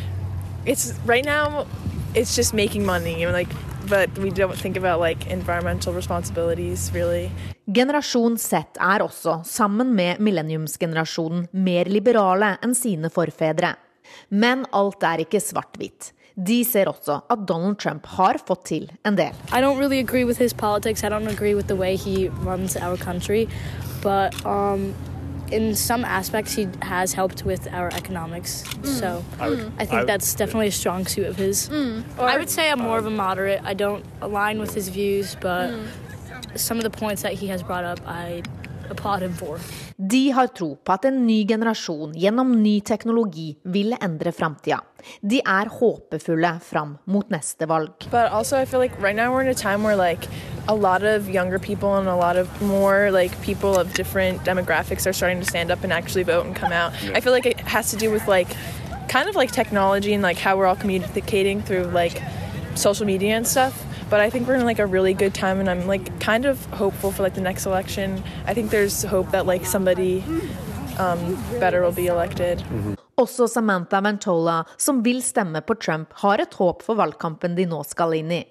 [0.65, 1.67] it's right now
[2.13, 3.49] it's just making money and like
[3.89, 7.31] but we don't think about like environmental responsibilities really.
[7.65, 13.73] Generasjon Z er også, sammen med millenniumsgenerasjonen, mer liberale enn sine forfedre.
[14.29, 16.13] Men alt er ikke svart-hvitt.
[16.37, 19.33] De ser også at Donald Trump har fått til en del.
[19.51, 21.03] I don't really agree with his politics.
[21.03, 23.47] I don't agree with the way he runs our country.
[24.03, 24.93] But um,
[25.51, 28.63] in some aspects, he has helped with our economics.
[28.63, 28.85] Mm.
[28.85, 31.69] So I, would, I think I that's definitely a strong suit of his.
[31.69, 32.03] Mm.
[32.19, 33.61] I would say I'm more of a moderate.
[33.63, 35.87] I don't align with his views, but mm.
[36.55, 38.66] some of the points that he has brought up, I applaud him for.
[39.97, 44.81] De har tro på at en ny generasjon gjennom ny teknologi vil endre framtida.
[45.21, 48.07] De er håpefulle fram mot neste valg.
[48.11, 50.27] But also I feel like right now we're in a time where like
[50.67, 55.07] a lot of younger people and a lot of more like people of different demographics
[55.07, 56.91] are starting to stand up and actually vote and come out.
[57.15, 58.49] I feel like it has to do with like
[59.07, 62.21] kind of like technology and like how we're all communicating through like
[62.75, 63.86] social media and stuff.
[64.09, 66.65] But I think we're in like a really good time, and I'm like kind of
[66.67, 68.23] hopeful for like the next election.
[68.45, 70.23] I think there's hope that like somebody
[70.97, 71.19] um,
[71.59, 72.63] better will be elected.
[73.17, 77.81] Også Samantha Mantola, som vil stemme på Trump, har et håp for valgkampen de nå
[77.83, 78.43] skal inn i.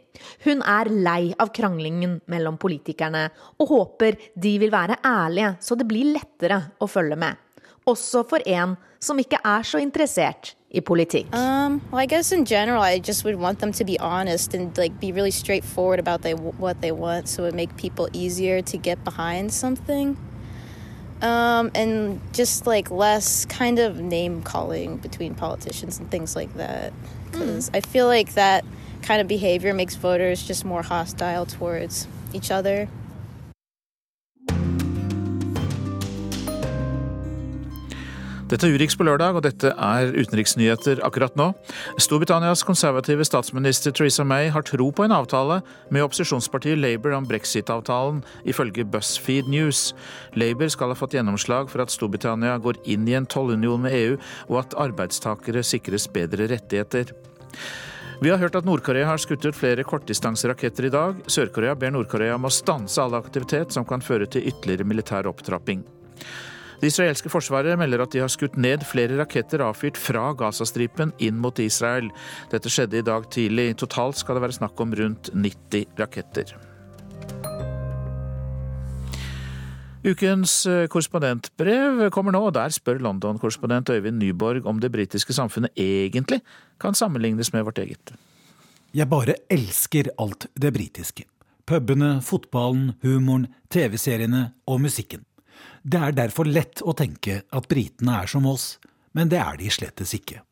[0.45, 3.29] Hun er lei av kranglingen mellom politikerne,
[3.63, 7.39] og håper de vil være ærlige, så det blir lettere å følge med.
[7.87, 11.35] Også for en som ikke er så interessert i politikk.
[11.35, 14.77] Um, well, I guess in general, I just would want them to be honest and
[14.77, 18.77] like be really straightforward about they, what they want, so it make people easier to
[18.77, 20.17] get behind something.
[21.23, 26.93] Um, and just like less kind of name calling between politicians and things like that.
[27.31, 28.65] Because I feel like that
[29.03, 32.89] kind of behavior makes voters just more hostile towards each other.
[38.47, 41.49] Dette er Urix på lørdag, og dette er utenriksnyheter akkurat nå.
[41.99, 45.57] Storbritannias konservative statsminister Theresa May har tro på en avtale
[45.91, 49.89] med opposisjonspartiet Labour om brexit-avtalen, ifølge BuzzFeed News.
[50.39, 54.17] Labour skal ha fått gjennomslag for at Storbritannia går inn i en tollunion med EU,
[54.47, 57.11] og at arbeidstakere sikres bedre rettigheter.
[58.23, 61.19] Vi har hørt at Nord-Korea har skutt ut flere kortdistanseraketter i dag.
[61.27, 65.83] Sør-Korea ber Nord-Korea om å stanse all aktivitet som kan føre til ytterligere militær opptrapping.
[66.81, 71.39] Det israelske forsvaret melder at de har skutt ned flere raketter avfyrt fra Gazastripen inn
[71.41, 72.11] mot Israel.
[72.53, 73.71] Dette skjedde i dag tidlig.
[73.81, 76.53] Totalt skal det være snakk om rundt 90 raketter.
[80.07, 85.75] Ukens eh, korrespondentbrev kommer nå, og der spør London-korrespondent Øyvind Nyborg om det britiske samfunnet
[85.75, 86.43] egentlig
[86.79, 88.13] kan sammenlignes med vårt eget.
[88.95, 91.27] Jeg bare elsker alt det britiske.
[91.67, 95.25] Pubene, fotballen, humoren, TV-seriene og musikken.
[95.83, 98.77] Det er derfor lett å tenke at britene er som oss,
[99.17, 100.43] men det er de slettes ikke.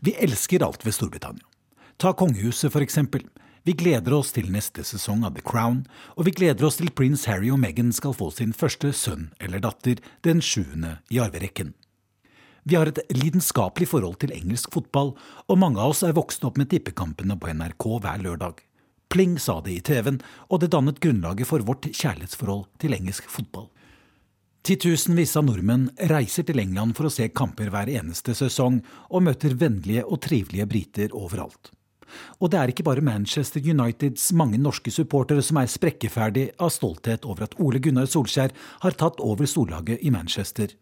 [0.00, 1.46] Vi elsker alt ved Storbritannia.
[1.96, 3.24] Ta kongehuset, for eksempel.
[3.62, 5.84] Vi gleder oss til neste sesong av The Crown,
[6.18, 9.62] og vi gleder oss til prins Harry og Meghan skal få sin første sønn eller
[9.62, 11.70] datter den sjuende i arverekken.
[12.66, 15.14] Vi har et lidenskapelig forhold til engelsk fotball,
[15.46, 18.62] og mange av oss er vokst opp med tippekampene på NRK hver lørdag.
[19.12, 23.66] Pling sa det i TV-en, og det dannet grunnlaget for vårt kjærlighetsforhold til engelsk fotball.
[24.64, 28.78] Titusenvis av nordmenn reiser til England for å se kamper hver eneste sesong,
[29.12, 31.74] og møter vennlige og trivelige briter overalt.
[32.40, 37.28] Og det er ikke bare Manchester Uniteds mange norske supportere som er sprekkeferdig av stolthet
[37.28, 40.72] over at Ole Gunnar Solskjær har tatt over storlaget i Manchester.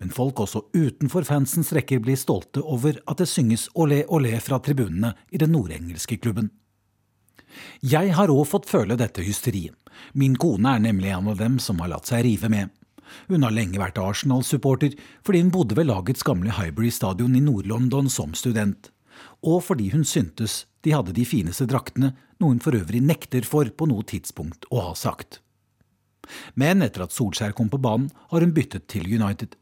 [0.00, 4.60] Men folk også utenfor fansens rekker blir stolte over at det synges olé olé fra
[4.64, 6.48] tribunene i den nordengelske klubben.
[7.80, 9.76] Jeg har òg fått føle dette hysteriet.
[10.16, 12.72] Min kone er nemlig en av dem som har latt seg rive med.
[13.28, 18.08] Hun har lenge vært Arsenal-supporter fordi hun bodde ved lagets gamle Highbury stadion i Nord-London
[18.10, 18.90] som student,
[19.44, 23.68] og fordi hun syntes de hadde de fineste draktene, noe hun for øvrig nekter for
[23.68, 25.40] på noe tidspunkt å ha sagt.
[26.58, 29.54] Men etter at Solskjær kom på banen, har hun byttet til United.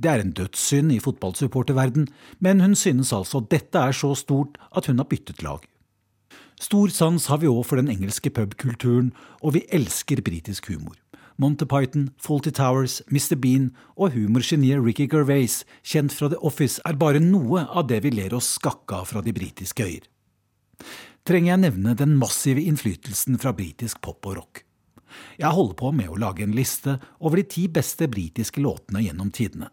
[0.00, 2.08] Det er en dødssynd i fotballsupporterverden,
[2.40, 5.66] men hun synes altså dette er så stort at hun har byttet lag.
[6.60, 10.98] Stor sans har vi òg for den engelske pubkulturen, og vi elsker britisk humor.
[11.40, 13.38] Monty Python, Faulty Towers, Mr.
[13.40, 18.12] Bean og humorgeniet Ricky Gervais, kjent fra The Office, er bare noe av det vi
[18.12, 20.04] ler oss skakka av fra de britiske øyer.
[21.24, 24.64] Trenger jeg nevne den massive innflytelsen fra britisk pop og rock?
[25.40, 29.32] Jeg holder på med å lage en liste over de ti beste britiske låtene gjennom
[29.32, 29.72] tidene.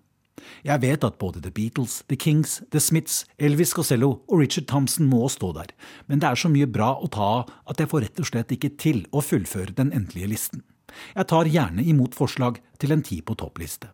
[0.68, 5.10] Jeg vet at både The Beatles, The Kings, The Smiths, Elvis Costello og Richard Thompson
[5.10, 5.74] må stå der,
[6.08, 8.54] men det er så mye bra å ta av at jeg får rett og slett
[8.56, 10.66] ikke til å fullføre den endelige listen.
[11.16, 13.92] Jeg tar gjerne imot forslag til en ti på toppliste.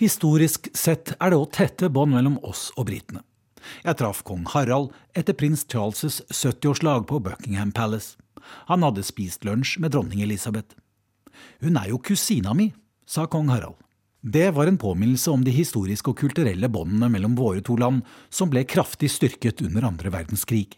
[0.00, 3.22] Historisk sett er det òg tette bånd mellom oss og britene.
[3.84, 8.16] Jeg traff kong Harald etter prins Charles' 70-årslag på Buckingham Palace.
[8.72, 10.78] Han hadde spist lunsj med dronning Elisabeth.
[11.60, 12.70] Hun er jo kusina mi,
[13.06, 13.76] sa kong Harald.
[14.20, 18.50] Det var en påminnelse om de historiske og kulturelle båndene mellom våre to land, som
[18.52, 20.76] ble kraftig styrket under andre verdenskrig.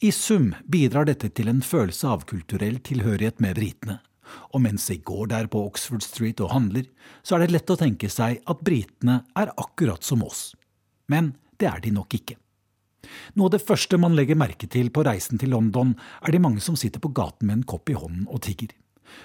[0.00, 3.98] I sum bidrar dette til en følelse av kulturell tilhørighet med britene.
[4.56, 6.88] Og mens jeg går der på Oxford Street og handler,
[7.22, 10.54] så er det lett å tenke seg at britene er akkurat som oss.
[11.12, 12.38] Men det er de nok ikke.
[13.36, 15.92] Noe av det første man legger merke til på reisen til London,
[16.24, 18.72] er de mange som sitter på gaten med en kopp i hånden og tigger.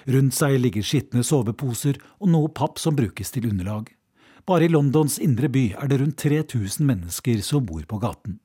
[0.06, 3.90] Rundt seg ligger skitne soveposer og noe papp som brukes til underlag.
[4.46, 8.40] Bare i Londons indre by er det rundt 3000 mennesker som bor på gaten.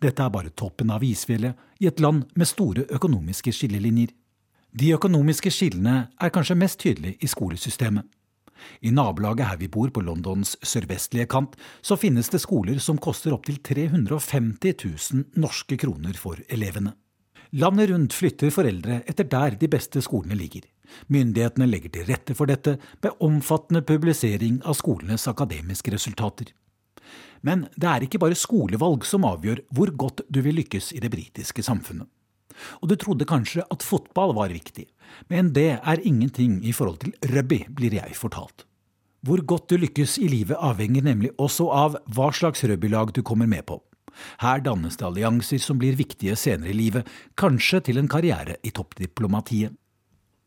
[0.00, 4.14] Dette er bare toppen av isfjellet i et land med store økonomiske skillelinjer.
[4.76, 8.04] De økonomiske skillene er kanskje mest tydelige i skolesystemet.
[8.80, 13.34] I nabolaget her vi bor, på Londons sørvestlige kant, så finnes det skoler som koster
[13.36, 14.74] opptil 350
[15.12, 16.94] 000 norske kroner for elevene.
[17.56, 20.64] Landet rundt flytter foreldre etter der de beste skolene ligger.
[21.12, 26.52] Myndighetene legger til rette for dette med omfattende publisering av skolenes akademiske resultater.
[27.46, 31.12] Men det er ikke bare skolevalg som avgjør hvor godt du vil lykkes i det
[31.12, 32.08] britiske samfunnet.
[32.80, 34.86] Og du trodde kanskje at fotball var viktig,
[35.28, 38.64] men det er ingenting i forhold til rugby, blir jeg fortalt.
[39.26, 43.48] Hvor godt du lykkes i livet avhenger nemlig også av hva slags rugbylag du kommer
[43.50, 43.80] med på.
[44.40, 48.72] Her dannes det allianser som blir viktige senere i livet, kanskje til en karriere i
[48.72, 49.74] toppdiplomatiet.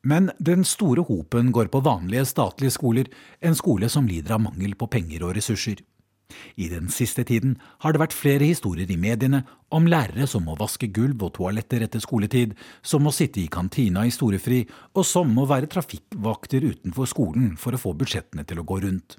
[0.04, 3.10] Men den store hopen går på vanlige statlige skoler,
[3.42, 5.82] en skole som lider av mangel på penger og ressurser.
[6.56, 9.42] I den siste tiden har det vært flere historier i mediene
[9.74, 14.06] om lærere som må vaske gulv og toaletter etter skoletid, som må sitte i kantina
[14.06, 14.62] i storefri,
[14.94, 19.18] og som må være trafikkvakter utenfor skolen for å få budsjettene til å gå rundt.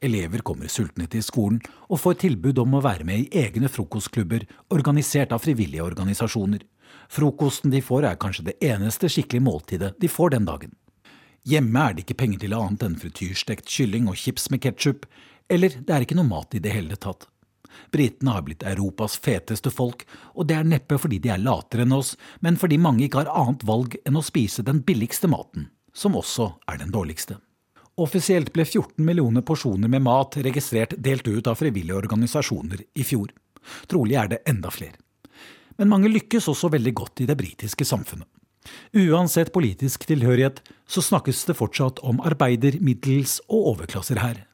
[0.00, 1.58] Elever kommer sultne til skolen
[1.88, 6.62] og får tilbud om å være med i egne frokostklubber organisert av frivillige organisasjoner.
[7.08, 10.74] Frokosten de får er kanskje det eneste skikkelige måltidet de får den dagen.
[11.48, 15.06] Hjemme er det ikke penger til annet enn frityrstekt kylling og chips med ketsjup,
[15.48, 17.24] eller det er ikke noe mat i det hele tatt.
[17.92, 21.96] Britene har blitt Europas feteste folk, og det er neppe fordi de er latere enn
[21.96, 26.18] oss, men fordi mange ikke har annet valg enn å spise den billigste maten, som
[26.18, 27.38] også er den dårligste.
[27.98, 33.32] Offisielt ble 14 millioner porsjoner med mat registrert delt ut av frivillige organisasjoner i fjor.
[33.90, 35.00] Trolig er det enda flere.
[35.78, 38.26] Men mange lykkes også veldig godt i det britiske samfunnet.
[38.92, 40.60] Uansett politisk tilhørighet
[40.90, 44.44] så snakkes det fortsatt om arbeider-, middels- og overklasser her.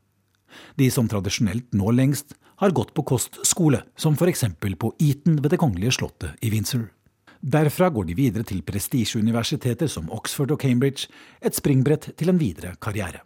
[0.78, 5.58] De som tradisjonelt nå lengst, har gått på kostskole, som eksempel på Eton ved Det
[5.58, 6.92] kongelige slottet i Windsor.
[7.42, 11.08] Derfra går de videre til prestisjeuniversiteter som Oxford og Cambridge,
[11.42, 13.20] et springbrett til en videre karriere.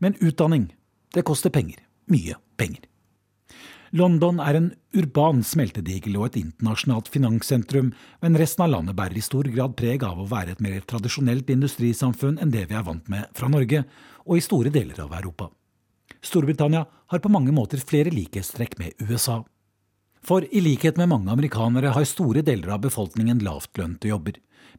[0.00, 0.72] Men utdanning,
[1.14, 1.78] det koster penger.
[2.10, 2.89] Mye penger.
[3.90, 7.88] London er en urban smeltedigel og et internasjonalt finanssentrum,
[8.22, 11.50] men resten av landet bærer i stor grad preg av å være et mer tradisjonelt
[11.50, 13.82] industrisamfunn enn det vi er vant med fra Norge
[14.26, 15.48] og i store deler av Europa.
[16.22, 19.40] Storbritannia har på mange måter flere likhetstrekk med USA.
[20.24, 24.36] For i likhet med mange amerikanere har store deler av befolkningen lavtlønte jobber.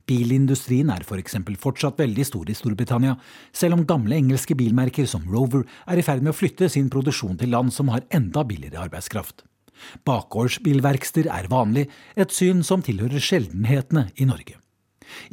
[0.10, 1.38] Bilindustrien er f.eks.
[1.38, 3.16] For fortsatt veldig stor i Storbritannia,
[3.54, 7.38] selv om gamle engelske bilmerker som Rover er i ferd med å flytte sin produksjon
[7.42, 9.46] til land som har enda billigere arbeidskraft.
[10.06, 14.58] Bakgårdsbilverksteder er vanlig, et syn som tilhører sjeldenhetene i Norge.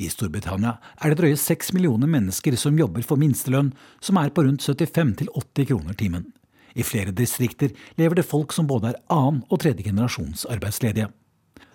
[0.00, 4.46] I Storbritannia er det drøye seks millioner mennesker som jobber for minstelønn, som er på
[4.46, 6.32] rundt 75-80 kroner timen.
[6.78, 10.46] I flere distrikter lever det folk som både er annen- og tredje generasjons.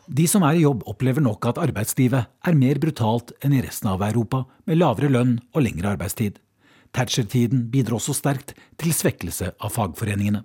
[0.08, 3.92] De som er i jobb, opplever nok at arbeidslivet er mer brutalt enn i resten
[3.92, 6.40] av Europa, med lavere lønn og lengre arbeidstid.
[6.94, 10.44] Thatcher-tiden bidro også sterkt til svekkelse av fagforeningene.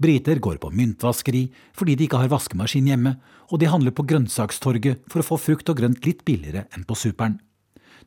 [0.00, 1.44] Briter går på myntvaskeri
[1.76, 3.16] fordi de ikke har vaskemaskin hjemme,
[3.52, 6.96] og de handler på grønnsakstorget for å få frukt og grønt litt billigere enn på
[6.98, 7.38] superen.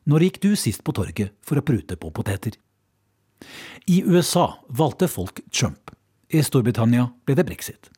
[0.06, 2.58] Når gikk du sist på torget for å prute på poteter?
[3.86, 5.90] I USA valgte folk Trump.
[6.32, 7.90] I Storbritannia ble det brexit.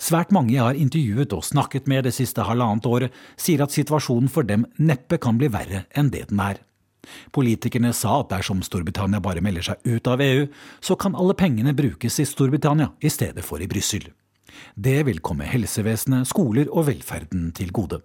[0.00, 4.30] Svært mange jeg har intervjuet og snakket med det siste halvannet året, sier at situasjonen
[4.32, 6.58] for dem neppe kan bli verre enn det den er.
[7.32, 10.46] Politikerne sa at dersom Storbritannia bare melder seg ut av EU,
[10.84, 14.10] så kan alle pengene brukes i Storbritannia i stedet for i Brussel.
[14.74, 18.02] Det vil komme helsevesenet, skoler og velferden til gode.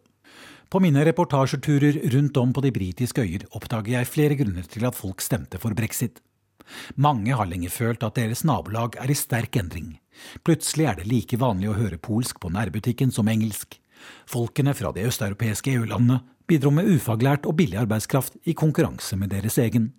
[0.72, 4.98] På mine reportasjeturer rundt om på de britiske øyer oppdager jeg flere grunner til at
[4.98, 6.22] folk stemte for brexit.
[6.96, 9.96] Mange har lenge følt at deres nabolag er i sterk endring.
[10.48, 13.78] Plutselig er det like vanlig å høre polsk på nærbutikken som engelsk.
[14.30, 19.58] Folkene fra de østeuropeiske EU-landene bidro med ufaglært og billig arbeidskraft i konkurranse med deres
[19.62, 19.92] egen.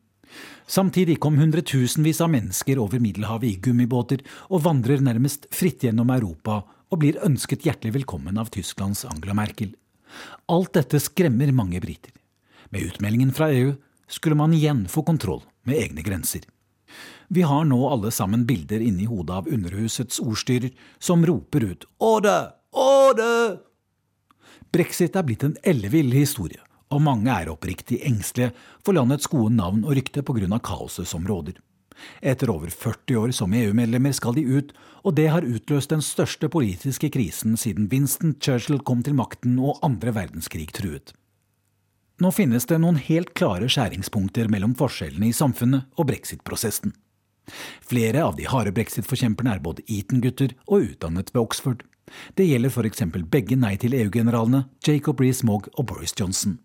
[0.67, 6.63] Samtidig kom hundretusenvis av mennesker over Middelhavet i gummibåter og vandrer nærmest fritt gjennom Europa
[6.91, 9.75] og blir ønsket hjertelig velkommen av Tysklands Angela Merkel.
[10.51, 12.13] Alt dette skremmer mange briter.
[12.71, 13.75] Med utmeldingen fra EU
[14.11, 16.45] skulle man igjen få kontroll med egne grenser.
[17.29, 22.53] Vi har nå alle sammen bilder inni hodet av Underhusets ordstyrer som roper ut Åde!
[22.73, 23.59] Åde!
[24.73, 26.61] Brexit er blitt en ellevill historie,
[26.93, 28.53] og mange er oppriktig engstelige
[28.85, 30.59] for landets gode navn og rykte pga.
[30.59, 31.57] kaoset som råder.
[32.21, 34.73] Etter over 40 år som EU-medlemmer skal de ut,
[35.03, 39.81] og det har utløst den største politiske krisen siden Winston Churchill kom til makten og
[39.83, 41.15] andre verdenskrig truet.
[42.21, 46.95] Nå finnes det noen helt klare skjæringspunkter mellom forskjellene i samfunnet og brexit-prosessen.
[47.87, 51.85] Flere av de harde brexit-forkjemperne er både Eton-gutter og utdannet ved Oxford.
[52.39, 53.03] Det gjelder f.eks.
[53.31, 56.59] begge Nei til EU-generalene Jacob Rees-Mogg og Boris Johnson.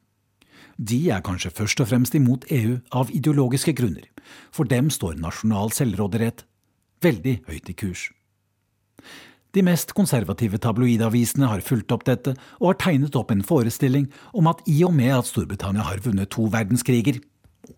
[0.77, 4.07] De er kanskje først og fremst imot EU av ideologiske grunner.
[4.53, 6.45] For dem står nasjonal selvråderett
[7.01, 8.09] veldig høyt i kurs.
[9.51, 14.07] De mest konservative tabloidavisene har fulgt opp dette og har tegnet opp en forestilling
[14.38, 17.19] om at i og med at Storbritannia har vunnet to verdenskriger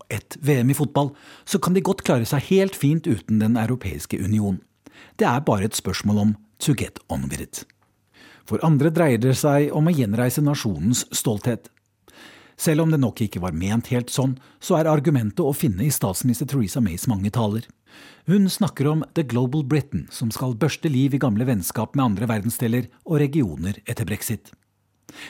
[0.08, 1.12] ett VM i fotball,
[1.44, 4.60] så kan de godt klare seg helt fint uten Den europeiske union.
[5.16, 7.64] Det er bare et spørsmål om to get on with it.
[8.44, 11.70] For andre dreier det seg om å gjenreise nasjonens stolthet.
[12.56, 15.94] Selv om det nok ikke var ment helt sånn, så er argumentet å finne i
[15.94, 17.66] statsminister Theresa Mays mange taler.
[18.30, 22.28] Hun snakker om The Global Britain, som skal børste liv i gamle vennskap med andre
[22.30, 24.52] verdensdeler og regioner etter brexit.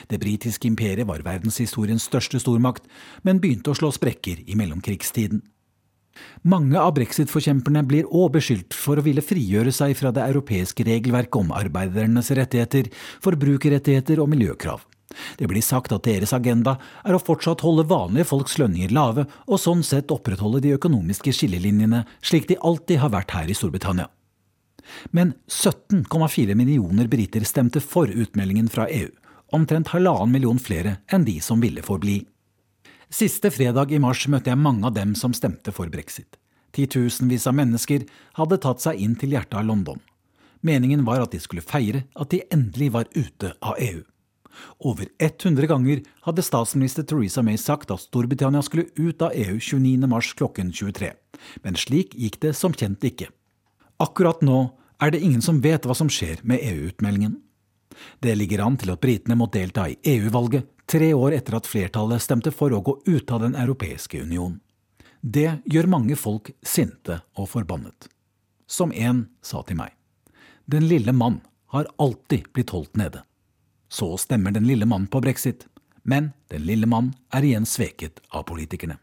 [0.09, 2.87] Det britiske imperiet var verdenshistoriens største stormakt,
[3.23, 5.43] men begynte å slå sprekker i mellomkrigstiden.
[6.47, 11.41] Mange av brexit-forkjemperne blir òg beskyldt for å ville frigjøre seg fra det europeiske regelverket
[11.41, 12.87] om arbeidernes rettigheter,
[13.23, 14.85] forbrukerrettigheter og miljøkrav.
[15.39, 19.61] Det blir sagt at deres agenda er å fortsatt holde vanlige folks lønninger lave, og
[19.61, 24.09] sånn sett opprettholde de økonomiske skillelinjene slik de alltid har vært her i Storbritannia.
[25.15, 29.09] Men 17,4 millioner briter stemte for utmeldingen fra EU,
[29.53, 32.23] omtrent halvannen million flere enn de som ville forbli.
[33.09, 36.39] Siste fredag i mars møtte jeg mange av dem som stemte for brexit.
[36.75, 38.03] Titusenvis av mennesker
[38.39, 40.01] hadde tatt seg inn til hjertet av London.
[40.65, 44.01] Meningen var at de skulle feire at de endelig var ute av EU.
[44.79, 50.07] Over 100 ganger hadde statsminister Theresa May sagt at Storbritannia skulle ut av EU 29.
[50.09, 51.11] mars klokken 23.
[51.63, 53.29] Men slik gikk det som kjent ikke.
[54.01, 54.71] Akkurat nå
[55.03, 57.37] er det ingen som vet hva som skjer med EU-utmeldingen.
[58.19, 62.21] Det ligger an til at britene må delta i EU-valget tre år etter at flertallet
[62.21, 64.59] stemte for å gå ut av Den europeiske union.
[65.21, 68.09] Det gjør mange folk sinte og forbannet.
[68.67, 69.93] Som en sa til meg.
[70.65, 71.39] Den lille mann
[71.73, 73.23] har alltid blitt holdt nede.
[73.89, 75.65] Så stemmer den lille mann på brexit,
[76.03, 78.97] men den lille mann er igjen sveket av politikerne.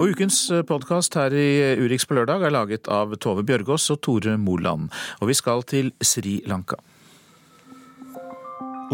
[0.00, 4.38] Og Ukens podkast her i Urix på lørdag er laget av Tove Bjørgaas og Tore
[4.40, 4.86] Moland.
[5.20, 6.78] Og vi skal til Sri Lanka.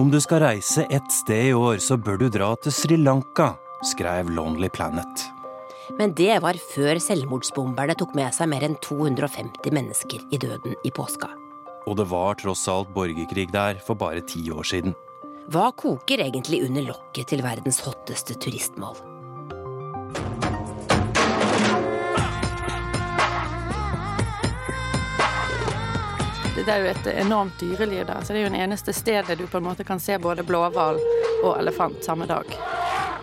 [0.03, 3.53] Om du skal reise ett sted i år, så bør du dra til Sri Lanka
[3.87, 5.29] skrev Lonely Planet.
[5.95, 10.91] Men det var før selvmordsbomberne tok med seg mer enn 250 mennesker i døden i
[10.91, 11.31] påska.
[11.87, 14.99] Og det var tross alt borgerkrig der for bare ti år siden.
[15.55, 18.99] Hva koker egentlig under lokket til verdens hotteste turistmål?
[26.67, 29.47] Det er jo et enormt dyreliv der, så det er jo det eneste stedet du
[29.47, 30.99] på en måte kan se både blåhval
[31.45, 32.51] og elefant samme dag.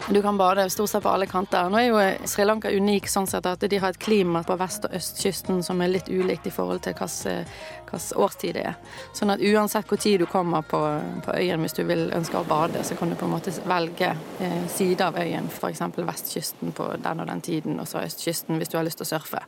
[0.10, 1.68] Du kan bade stort sett på alle kanter.
[1.70, 4.88] Nå er jo Sri Lanka unik sånn sett at de har et klima på vest-
[4.88, 8.80] og østkysten som er litt ulikt i forhold til hvilken årstid det er.
[9.16, 10.80] Sånn at uansett hvor tid du kommer på,
[11.28, 14.16] på, øyen hvis du vil ønske å bade, så kan du på en måte velge
[14.40, 15.52] eh, side av øyen.
[15.52, 15.84] F.eks.
[16.00, 19.14] vestkysten på den og den tiden, og så østkysten hvis du har lyst til å
[19.18, 19.44] surfe.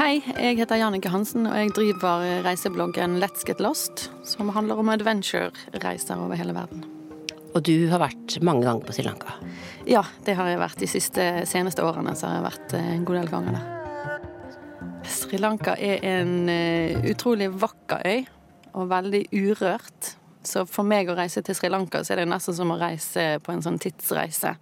[0.00, 4.88] Hei, jeg heter Jannicke Hansen, og jeg driver reisebloggen Let's Get Lost, som handler om
[4.88, 6.86] adventure-reiser over hele verden.
[7.52, 9.34] Og du har vært mange ganger på Sri Lanka?
[9.84, 10.78] Ja, det har jeg vært.
[10.80, 15.04] De siste, seneste årene så har jeg vært eh, en god del ganger der.
[15.18, 18.24] Sri Lanka er en uh, utrolig vakker øy,
[18.72, 20.14] og veldig urørt.
[20.40, 23.34] Så for meg å reise til Sri Lanka, så er det nesten som å reise
[23.44, 24.56] på en sånn tidsreise.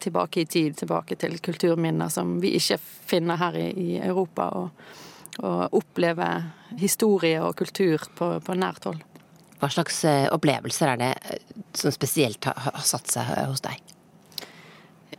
[0.00, 4.48] Tilbake i tid, tilbake til kulturminner som vi ikke finner her i, i Europa.
[4.56, 4.98] Og,
[5.38, 6.26] og oppleve
[6.80, 9.00] historie og kultur på, på nært hold.
[9.60, 11.40] Hva slags eh, opplevelser er det eh,
[11.76, 13.80] som spesielt har, satt seg eh, hos deg?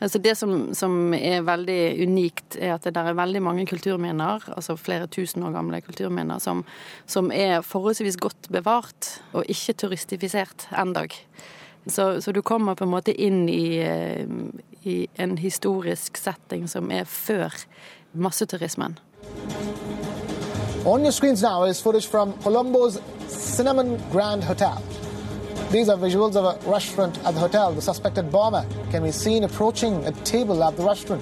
[0.02, 4.42] Altså det som, som, er veldig unikt, er at det der er veldig mange kulturminner,
[4.50, 6.64] altså flere tusen år gamle kulturminner, som,
[7.06, 11.14] som er forholdsvis godt bevart og ikke turistifisert endag.
[11.86, 13.78] Så, så, du kommer på en måte inn i,
[14.84, 17.54] i en historisk setting som er før
[18.14, 18.98] masseturismen.
[20.86, 24.82] On your screens now is footage from Colombo's Cinnamon Grand Hotel.
[25.72, 27.74] These are visuals of a restaurant at the hotel.
[27.74, 31.22] The suspected bomber can be seen approaching a table at the restaurant.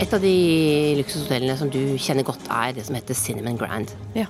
[0.00, 3.94] Et av de luksushotellene som du kjenner godt, er det som heter Cinnamon Grand.
[4.14, 4.26] Ja.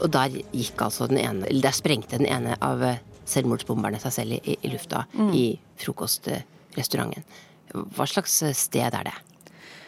[0.00, 2.82] Og der gikk altså den ene der sprengte den ene av
[3.26, 5.30] selvmordsbomberne seg selv i, i lufta mm.
[5.34, 5.46] i
[5.82, 7.26] frokostrestauranten.
[7.96, 9.16] Hva slags sted er det?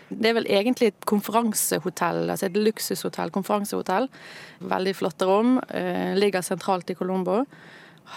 [0.09, 4.09] Det er vel egentlig et konferansehotell, altså et luksushotell, konferansehotell.
[4.71, 5.59] Veldig flotte rom.
[5.69, 7.43] Eh, ligger sentralt i Colombo.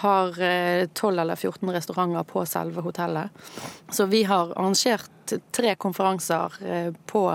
[0.00, 3.44] Har 12 eh, eller 14 restauranter på selve hotellet.
[3.92, 7.26] Så vi har arrangert tre konferanser eh, på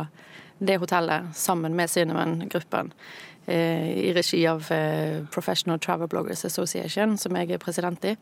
[0.57, 2.89] det hotellet sammen med Cinnamon-gruppen.
[3.47, 4.65] I regi av
[5.31, 8.17] Professional Travel Bloggers Association, som jeg er president i.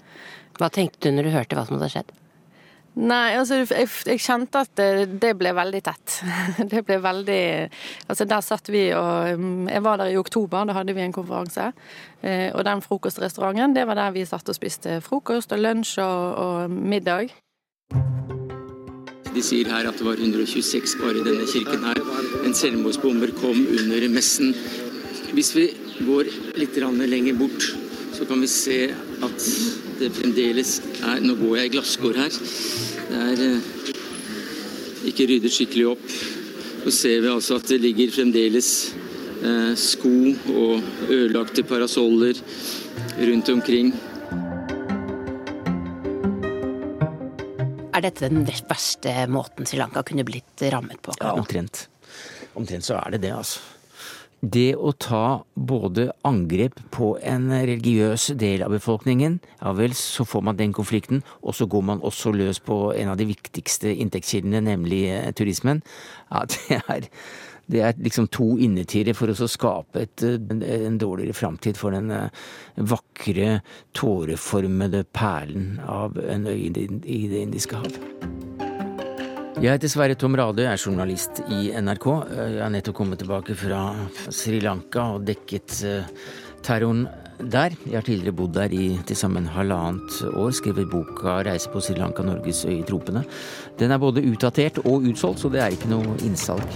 [0.60, 2.14] Hva tenkte du når du hørte hva som hadde skjedd?
[2.96, 6.20] Nei, altså jeg, jeg, kjente at det, det, ble veldig tett.
[6.72, 7.42] Det ble veldig
[8.08, 11.16] Altså der satt vi og mm, Jeg var der i oktober, da hadde vi en
[11.16, 11.74] konferanse.
[12.24, 16.40] Eh, og den frokostrestauranten, det var der vi satt og spiste frokost og lunsj og,
[16.40, 17.36] og middag.
[19.36, 22.00] De sier her at det var 126 bare i denne kirken her.
[22.48, 24.56] En selvmordsbomber kom under messen.
[25.36, 25.66] Hvis vi
[26.00, 27.66] går litt lenger bort,
[28.16, 29.48] så kan vi se at
[30.00, 32.38] det fremdeles er Nå går jeg i glasskår her.
[33.10, 33.68] Det er eh,
[35.12, 36.08] ikke ryddet skikkelig opp.
[36.86, 38.72] Så ser vi altså at det ligger fremdeles
[39.44, 40.16] eh, sko
[40.56, 42.40] og ødelagte parasoller
[43.20, 43.92] rundt omkring.
[47.92, 51.20] Er dette den verste måten Sri Lanka kunne blitt rammet på?
[51.20, 51.90] Ja, omtrent.
[52.56, 53.75] Omtrent så er det det, altså
[54.42, 60.46] det å ta både angrep på en religiøs del av befolkningen, ja vel, så får
[60.50, 64.62] man den konflikten, og så går man også løs på en av de viktigste inntektskildene,
[64.68, 65.82] nemlig eh, turismen.
[66.30, 67.10] Ja, det er,
[67.72, 72.46] det er liksom to innetiere for å skape et, en dårligere framtid for den eh,
[72.92, 73.60] vakre,
[73.98, 78.75] tåreformede perlen av en øy i Det indiske hav.
[79.56, 82.06] Jeg heter Sverre Tom Radøy, er journalist i NRK.
[82.28, 83.86] Jeg har nettopp kommet tilbake fra
[84.28, 86.10] Sri Lanka og dekket eh,
[86.66, 87.06] terroren
[87.39, 87.72] der.
[87.88, 91.95] Jeg har tidligere bodd der i til sammen halvannet år, skrevet boka 'Reise på Sri
[91.95, 93.24] Lanka, Norges øy i tropene'.
[93.80, 96.68] Den er både utdatert og utsolgt, så det er ikke noe innsalg.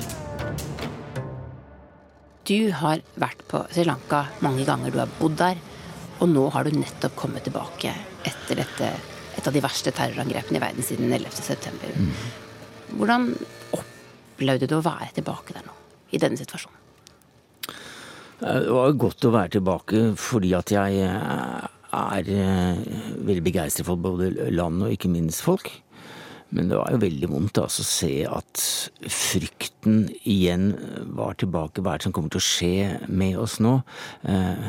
[2.47, 5.59] Du har vært på Sri Lanka mange ganger, du har bodd der.
[6.23, 7.91] Og nå har du nettopp kommet tilbake
[8.23, 8.93] etter dette,
[9.35, 11.99] et av de verste terrorangrepene i verden siden 11.9.
[11.99, 12.47] Mm.
[12.97, 13.29] Hvordan
[13.75, 15.75] opplevde du å være tilbake der nå,
[16.15, 16.77] i denne situasjonen?
[18.39, 22.79] Det var godt å være tilbake fordi at jeg er eh,
[23.27, 25.67] veldig begeistret for både land og ikke minst folk.
[26.55, 28.63] Men det var jo veldig vondt altså, å se at
[29.05, 30.71] frykten igjen
[31.13, 31.83] var tilbake.
[31.85, 32.71] Hva er det som kommer til å skje
[33.05, 33.75] med oss nå?
[34.25, 34.65] Eh,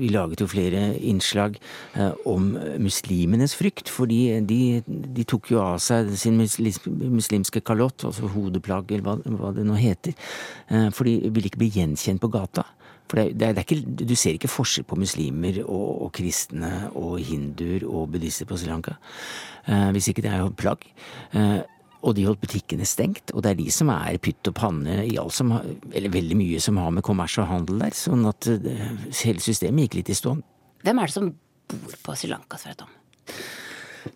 [0.00, 1.60] vi laget jo flere innslag
[1.94, 2.50] eh, om
[2.82, 9.06] muslimenes frykt, fordi de, de tok jo av seg sin muslimske kalott, altså hodeplagg eller
[9.06, 10.18] hva, hva det nå heter,
[10.66, 12.66] eh, for de ville ikke bli gjenkjent på gata.
[13.10, 17.18] For det, det, det ikke, Du ser ikke forskjell på muslimer og, og kristne og
[17.20, 18.96] hinduer og buddhister på Sri Lanka.
[19.68, 20.86] Eh, hvis ikke det er jo plagg.
[21.36, 21.60] Eh,
[22.04, 25.14] og de holdt butikkene stengt, og det er de som er pytt og panne i
[25.20, 27.96] alt som har, eller veldig mye som har med kommers og handel der.
[27.96, 28.90] Sånn at eh,
[29.22, 30.36] hele systemet gikk litt i stå.
[30.84, 31.30] Hvem er det som
[31.72, 32.92] bor på Sri Lanka, Sverre Tom?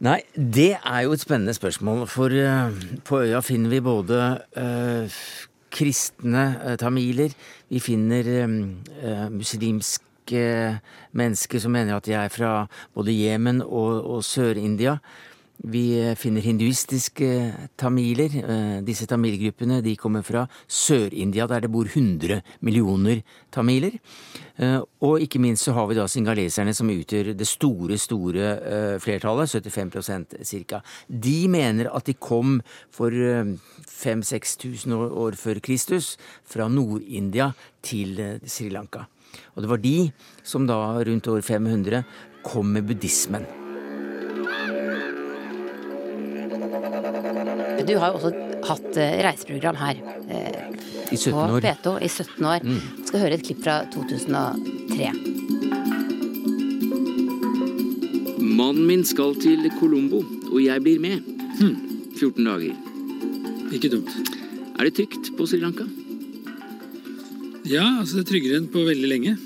[0.05, 2.05] Nei, det er jo et spennende spørsmål.
[2.13, 2.75] For uh,
[3.09, 4.19] på øya finner vi både
[4.61, 5.21] uh,
[5.75, 7.35] kristne uh, tamiler,
[7.69, 8.29] vi finner
[9.31, 10.45] muslimske
[11.17, 12.53] mennesker som mener at de er fra
[12.95, 14.99] både Jemen og, og Sør-India.
[15.67, 18.31] Vi eh, finner hinduistiske tamiler.
[18.39, 23.99] Eh, disse tamilgruppene de kommer fra Sør-India, der det bor 100 millioner tamiler.
[24.57, 28.55] Eh, og ikke minst så har vi da singaleserne, som utgjør det store, store
[29.03, 30.83] flertallet, 75% ca.
[31.11, 32.61] De mener at de kom
[32.95, 37.53] for 5000-6000 år før Kristus fra Nord-India
[37.83, 39.09] til Sri Lanka.
[39.57, 40.13] Og det var de
[40.47, 42.05] som da rundt år 500
[42.47, 43.68] kom med buddhismen.
[47.89, 48.31] Du har jo også
[48.69, 50.57] hatt eh, reiseprogram her eh,
[51.09, 51.65] I 17 på år.
[51.65, 52.67] P2 i 17 år.
[52.67, 52.81] Mm.
[53.09, 55.13] Skal høre et klipp fra 2003.
[58.59, 60.21] Mannen min skal til Colombo,
[60.51, 61.25] og jeg blir med.
[61.63, 61.77] Hm.
[62.19, 62.77] 14 dager.
[63.73, 64.13] Ikke dumt.
[64.77, 65.87] Er det trygt på Sri Lanka?
[67.69, 69.37] Ja, altså det er tryggere enn på veldig lenge.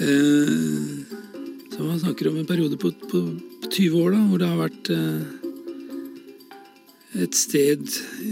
[0.00, 0.78] Eh,
[1.70, 3.22] så man snakker om en periode på, på
[3.70, 5.39] 20 år da, hvor det har vært eh,
[7.18, 7.86] et sted,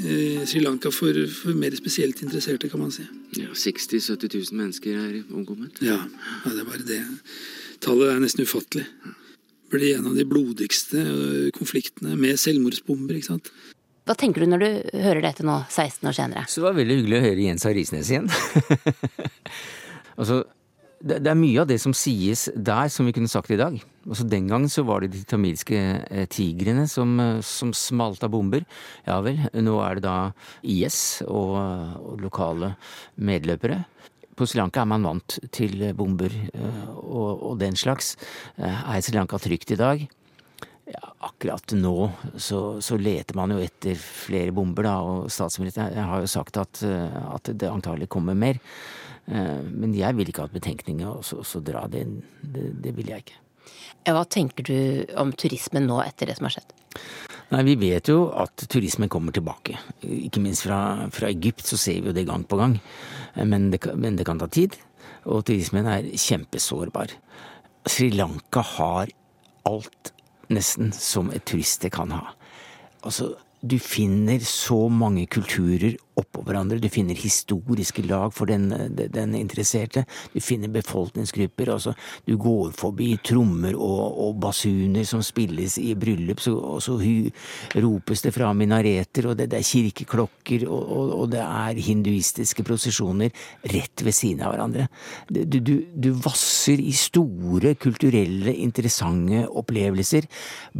[0.04, 3.06] eh, Sri Lanka, for, for, mer spesielt interesserte, kan man si.
[3.36, 5.80] Ja, 60 000-70 000 mennesker er omkommet.
[5.82, 5.98] Ja,
[6.44, 7.00] ja, det er bare det.
[7.82, 8.86] Tallet er nesten ufattelig.
[9.68, 13.18] Det blir en av de blodigste eh, konfliktene med selvmordsbomber.
[13.18, 13.50] ikke sant?
[14.08, 16.46] Hva tenker du når du hører dette nå, 16 år senere?
[16.48, 18.30] Så det var veldig hyggelig å høre Jens Arisnes igjen.
[20.20, 20.44] altså,
[20.98, 23.76] det, er mye av det som sies der, som vi kunne sagt i dag.
[24.08, 28.32] Altså Den gangen så var det de tamilske eh, tigrene som, eh, som, smalt av
[28.34, 28.66] bomber.
[29.06, 30.16] Ja vel, nå er det da
[30.66, 31.54] IS og,
[32.02, 32.74] og lokale
[33.14, 33.84] medløpere.
[34.38, 38.16] På Sri Lanka er man vant til bomber eh, og, og den slags.
[38.58, 40.06] Er Sri Lanka trygt i dag?
[40.88, 42.08] Ja, akkurat nå
[42.40, 46.80] så, så, leter man jo etter flere bomber, da, og statsministeren har jo sagt at,
[46.80, 48.56] at det antagelig kommer mer.
[49.28, 51.82] Men jeg vil ikke ha betenkninger og så, så dra.
[51.92, 52.06] Det,
[52.40, 53.40] det, det vil jeg ikke.
[54.08, 54.76] Hva tenker du
[55.20, 56.72] om turismen nå etter det som har skjedd?
[57.52, 59.76] Nei, Vi vet jo at turismen kommer tilbake.
[60.04, 62.78] Ikke minst fra, fra Egypt så ser vi jo det gang på gang.
[63.36, 64.76] Men det, men det kan ta tid.
[65.28, 67.12] Og turismen er kjempesårbar.
[67.88, 69.12] Sri Lanka har
[69.68, 70.12] alt
[70.52, 72.32] nesten som et turiste kan ha.
[73.04, 76.80] Altså, du finner så mange kulturer oppå hverandre.
[76.82, 80.04] Du finner historiske lag for den, den interesserte.
[80.32, 81.72] Du finner befolkningsgrupper.
[81.74, 81.94] Altså,
[82.26, 87.30] du går forbi trommer og, og basuner som spilles i bryllup, så, og så hu,
[87.78, 92.64] ropes det fra minareter, og det, det er kirkeklokker, og, og, og, det er hinduistiske
[92.66, 93.32] prosesjoner
[93.72, 94.88] rett ved siden av hverandre.
[95.30, 100.28] Du, du, du vasser i store, kulturelle, interessante opplevelser,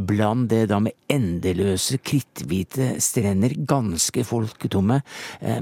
[0.09, 5.01] bland det da med endeløse, kritthvite strender, ganske folketomme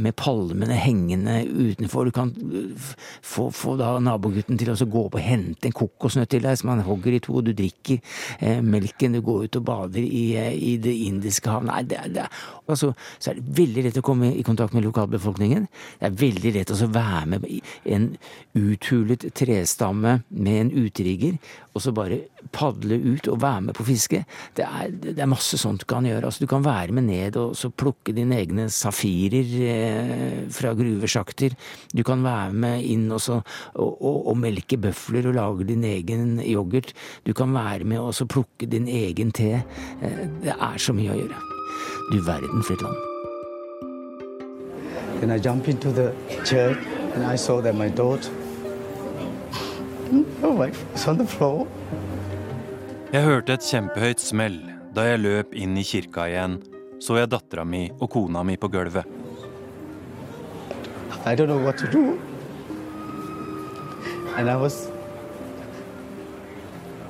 [0.03, 2.05] med palmene hengende utenfor.
[2.05, 2.87] Du kan eh,
[3.23, 6.85] få, få nabogutten til å gå opp og hente en kokosnøtt til deg som han
[6.87, 8.01] hogger i to, og du drikker
[8.41, 11.65] eh, melken, du går ut og bader i, eh, i Det indiske hav.
[11.67, 12.29] Nei, det, det,
[12.67, 15.69] altså, så er det veldig lett å komme i kontakt med lokalbefolkningen.
[16.01, 17.61] Det er veldig lett å være med i
[17.97, 18.11] en
[18.57, 21.39] uthulet trestamme med en uterigger,
[21.77, 22.23] og så bare
[22.55, 24.23] padle ut og være med på fiske.
[24.57, 26.29] Det er, det er masse sånt du kan gjøre.
[26.29, 29.56] Altså, du kan være med ned og plukke dine egne safirer eh,
[30.53, 31.57] fra gruvesjakter.
[31.93, 33.41] Du kan være med inn og, så,
[33.75, 36.93] og, og, og, melke bøfler og lage din egen yoghurt.
[37.27, 39.63] Du kan være med og plukke din egen te.
[40.03, 41.45] Eh, det er så mye å gjøre.
[42.13, 42.97] Du verden for et land.
[45.21, 46.13] Then I jump into the
[46.45, 46.79] church
[47.15, 48.31] and I saw that my daughter
[50.43, 51.67] oh my, it's on the floor.
[53.13, 54.59] Jeg hørte et kjempehøyt smell.
[54.97, 56.59] Da jeg løp inn i kirka igjen,
[57.03, 59.26] så jeg dattera mi og kona mi på gulvet.
[61.27, 62.21] I don't know what to do.
[64.37, 64.89] And I was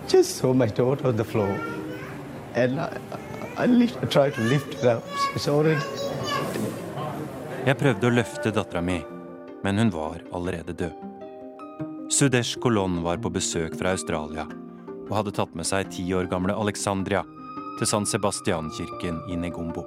[0.08, 1.54] just saw my daughter on the floor.
[2.54, 2.98] And I,
[3.58, 5.04] I, lift, I tried to lift her up.
[5.34, 5.80] She's already
[7.66, 9.00] Jeg prøvde å løfte dattera mi,
[9.66, 10.94] men hun var allerede død.
[12.08, 14.46] Sudesh Kolon var på besøk fra Australia
[15.08, 17.24] og hadde tatt med seg ti år gamle Alexandria
[17.80, 19.82] til San Sebastian-kirken i Negombo.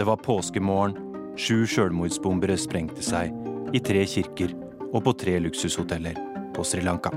[0.00, 3.34] Det var påskemorgen, sju sjølmordsbombere sprengte seg
[3.74, 4.54] i tre kirker
[4.90, 6.16] og på tre luksushoteller
[6.54, 7.12] på Sri Lanka.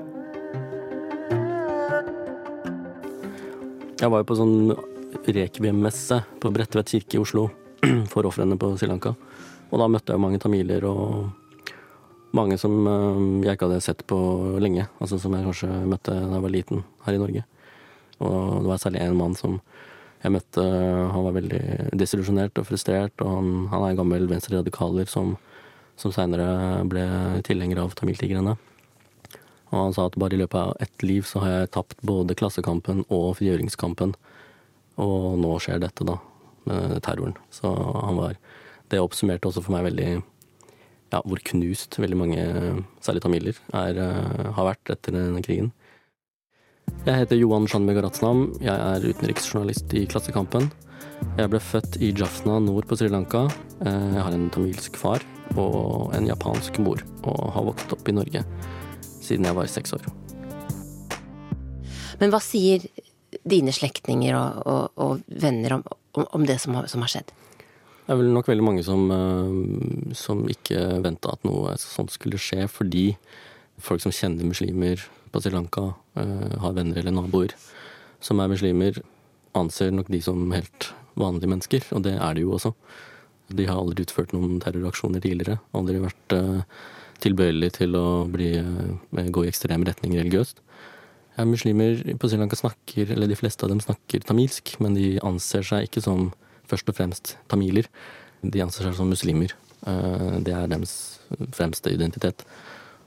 [4.03, 4.73] Jeg var jo på sånn
[5.23, 7.47] rekviem-messe på Bredtvet kirke i Oslo
[8.11, 9.13] for ofrene på Sri Lanka.
[9.71, 11.31] Og da møtte jeg mange tamiler og
[12.35, 14.19] mange som eh, jeg ikke hadde sett på
[14.61, 14.89] lenge.
[14.99, 17.45] Altså som jeg kanskje møtte da jeg var liten her i Norge.
[18.21, 19.59] Og det var særlig en mann som
[20.23, 20.63] jeg møtte.
[21.13, 21.63] Han var veldig
[21.99, 23.15] desillusjonert og frustrert.
[23.23, 25.35] Og han, han er en gammel venstreradikaler som,
[25.99, 27.05] som seinere ble
[27.47, 28.55] tilhenger av tamiltigrene.
[29.73, 32.37] Og han sa at bare i løpet av ett liv så har jeg tapt både
[32.37, 34.13] klassekampen og frigjøringskampen.
[35.01, 36.19] Og nå skjer dette, da,
[36.69, 37.37] med terroren.
[37.51, 38.37] Så han var
[38.91, 40.09] Det oppsummerte også for meg veldig
[41.13, 42.43] ja, hvor knust veldig mange,
[43.01, 45.71] særlig tamiler, er, eh, har vært etter denne krigen.
[47.03, 48.45] Jeg heter Johan Shanbeg Ratsnam.
[48.63, 50.69] Jeg er utenriksjournalist i Klassekampen.
[51.37, 53.45] Jeg ble født i Jafna nord på Sri Lanka.
[53.83, 55.23] Eh, jeg har en tamilsk far
[55.59, 58.43] og en japansk mor, og har vokst opp i Norge
[59.23, 60.07] siden jeg var seks år.
[62.21, 62.83] Men hva sier
[63.49, 65.83] dine slektninger og, og, og, venner om,
[66.23, 67.33] om det som har, som har skjedd?
[68.03, 72.39] Det er vel nok veldig mange som, eh, som ikke venta at noe sånt skulle
[72.41, 73.13] skje, fordi
[73.81, 75.03] folk som kjenner muslimer
[75.33, 77.55] på Sri Lanka, har venner eller naboer
[78.23, 78.99] som er muslimer,
[79.57, 82.71] anser nok de som helt vanlige mennesker, og det er de jo også.
[83.53, 85.57] De har aldri utført noen terroraksjoner tidligere.
[85.75, 86.35] Aldri vært
[87.23, 90.61] tilbøyelige til å bli, uh, gå i ekstrem retning religiøst.
[91.37, 95.15] Ja, muslimer på Sri Lanka snakker, eller de fleste av dem snakker tamilsk, men de
[95.25, 96.27] anser seg ikke som
[96.69, 97.89] først og fremst tamiler.
[98.43, 99.55] De anser seg som muslimer.
[99.89, 100.93] Eh, det er deres
[101.55, 102.45] fremste identitet.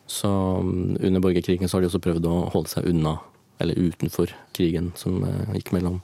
[0.06, 0.28] Så
[0.62, 3.18] mm, under borgerkrigen så har de også prøvd å holde seg unna,
[3.62, 6.00] eller utenfor, krigen som eh, gikk mellom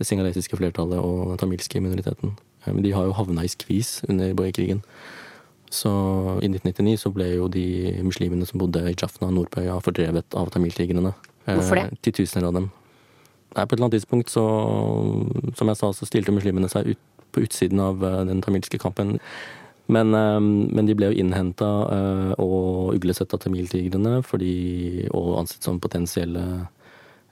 [0.00, 2.34] det singalesiske flertallet og den tamilske minoriteten.
[2.64, 4.82] Eh, men de har jo havna i skvis under borgerkrigen.
[5.72, 5.90] Så
[6.42, 7.64] i 1999 så ble jo de
[8.04, 11.14] muslimene som bodde i Jafna og Nordpøya fordrevet av tamiltigrene.
[11.46, 12.02] Hvorfor det?
[12.04, 12.68] Titusener av dem.
[13.52, 14.42] Nei, På et eller annet tidspunkt så,
[15.56, 17.00] som jeg sa, så stilte muslimene seg ut,
[17.32, 19.14] på utsiden av den tamilske kampen.
[19.92, 25.66] Men, uh, men, de ble jo innhenta uh, og uglesett av tamiltigrene fordi, og ansett
[25.66, 26.44] som potensielle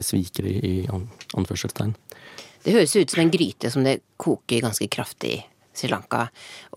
[0.00, 1.94] svikere i anførselstegn.
[2.64, 5.40] Det høres ut som en gryte som det koker ganske kraftig i
[5.76, 6.26] Sri Lanka.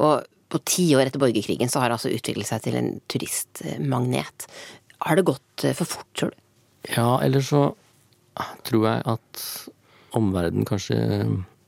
[0.04, 0.24] Og
[0.54, 4.48] på ti år etter borgerkrigen så har det altså utviklet seg til en turistmagnet.
[5.04, 6.38] Har det gått for fort, tror du?
[6.94, 7.64] Ja, eller så
[8.68, 9.44] tror jeg at
[10.18, 11.00] omverdenen kanskje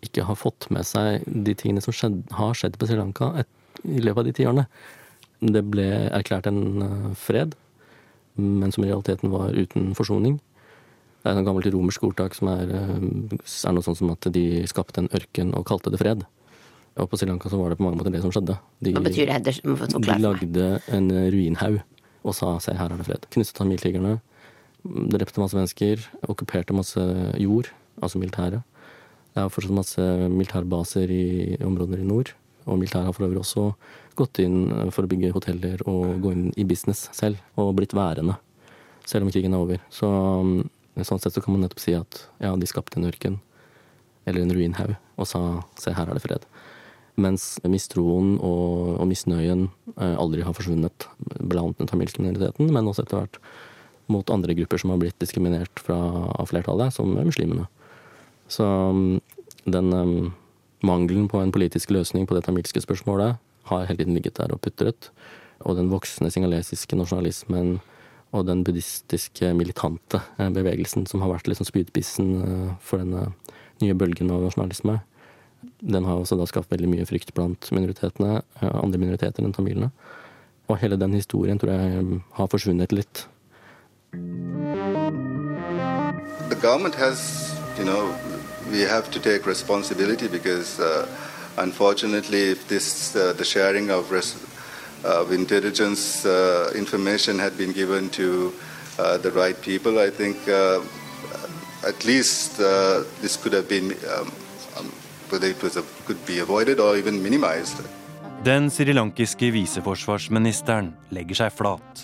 [0.06, 3.50] ikke har fått med seg de tingene som skjedd, har skjedd på Sri Lanka et,
[3.86, 4.66] i løpet av de ti årene.
[5.46, 7.56] Det ble erklært en uh, fred,
[8.40, 10.40] men som i realiteten var uten forsoning.
[11.24, 14.64] Det er et gammelt romersk ordtak som er, uh, er noe sånn som at de
[14.70, 16.26] skapte en ørken og kalte det fred.
[16.96, 18.56] Og på Sri Lanka så var det på mange måter det som skjedde.
[18.80, 19.42] De, Hva betyr det?
[19.44, 21.82] det de lagde en ruinhaug
[22.26, 23.28] og sa se, her er det fred.
[23.36, 24.16] Knuste tamiltigrene,
[25.14, 27.04] drepte masse mennesker, okkuperte masse
[27.42, 27.70] jord,
[28.02, 28.64] altså militæret.
[29.36, 31.26] Det er fortsatt masse militærbaser i
[31.66, 32.32] områder i nord.
[32.66, 33.68] Og militæret har for øvrig også
[34.18, 38.38] gått inn for å bygge hoteller og gå inn i business selv, og blitt værende.
[39.06, 39.82] Selv om krigen er over.
[39.94, 40.10] Så
[41.04, 43.40] sånn sett så kan man nettopp si at ja, de skapte en ørken,
[44.26, 45.42] eller en ruinhaug, og sa
[45.78, 46.48] se, her er det fred.
[47.22, 51.08] Mens mistroen og, og misnøyen eh, aldri har forsvunnet
[51.40, 53.40] blant den tamilske minoriteten, men også etter hvert
[54.12, 55.98] mot andre grupper som har blitt diskriminert fra,
[56.36, 57.68] av flertallet, som muslimene.
[58.52, 59.22] Så mm,
[59.74, 60.34] den um,
[60.84, 63.38] mangelen på en politisk løsning på det tamilske spørsmålet
[63.70, 65.10] har hele tiden ligget der og putret.
[65.66, 67.80] Og den voksende singalesiske nasjonalismen
[68.36, 73.30] og den buddhistiske militante eh, bevegelsen som har vært liksom spydspissen eh, for denne
[73.82, 75.00] nye bølgen av nasjonalisme,
[75.82, 79.92] den har også da skapt veldig mye frykt blant minoritetene, eh, andre minoriteter enn tamilene.
[80.70, 83.28] Og hele den historien tror jeg har forsvunnet litt.
[86.50, 88.14] The government has, you know,
[88.72, 91.08] we have to take responsibility because uh,
[91.58, 94.12] unfortunately if this uh, the sharing of,
[95.32, 98.52] intelligence uh, information had been given to
[98.98, 100.82] uh, the right people i think uh,
[101.88, 102.58] at least
[103.22, 104.32] this could have been um,
[104.78, 104.92] um,
[105.30, 107.78] whether it was a, could be avoided or even minimized
[108.46, 112.04] Den srilankiske viseforsvarsministeren legger seg flat.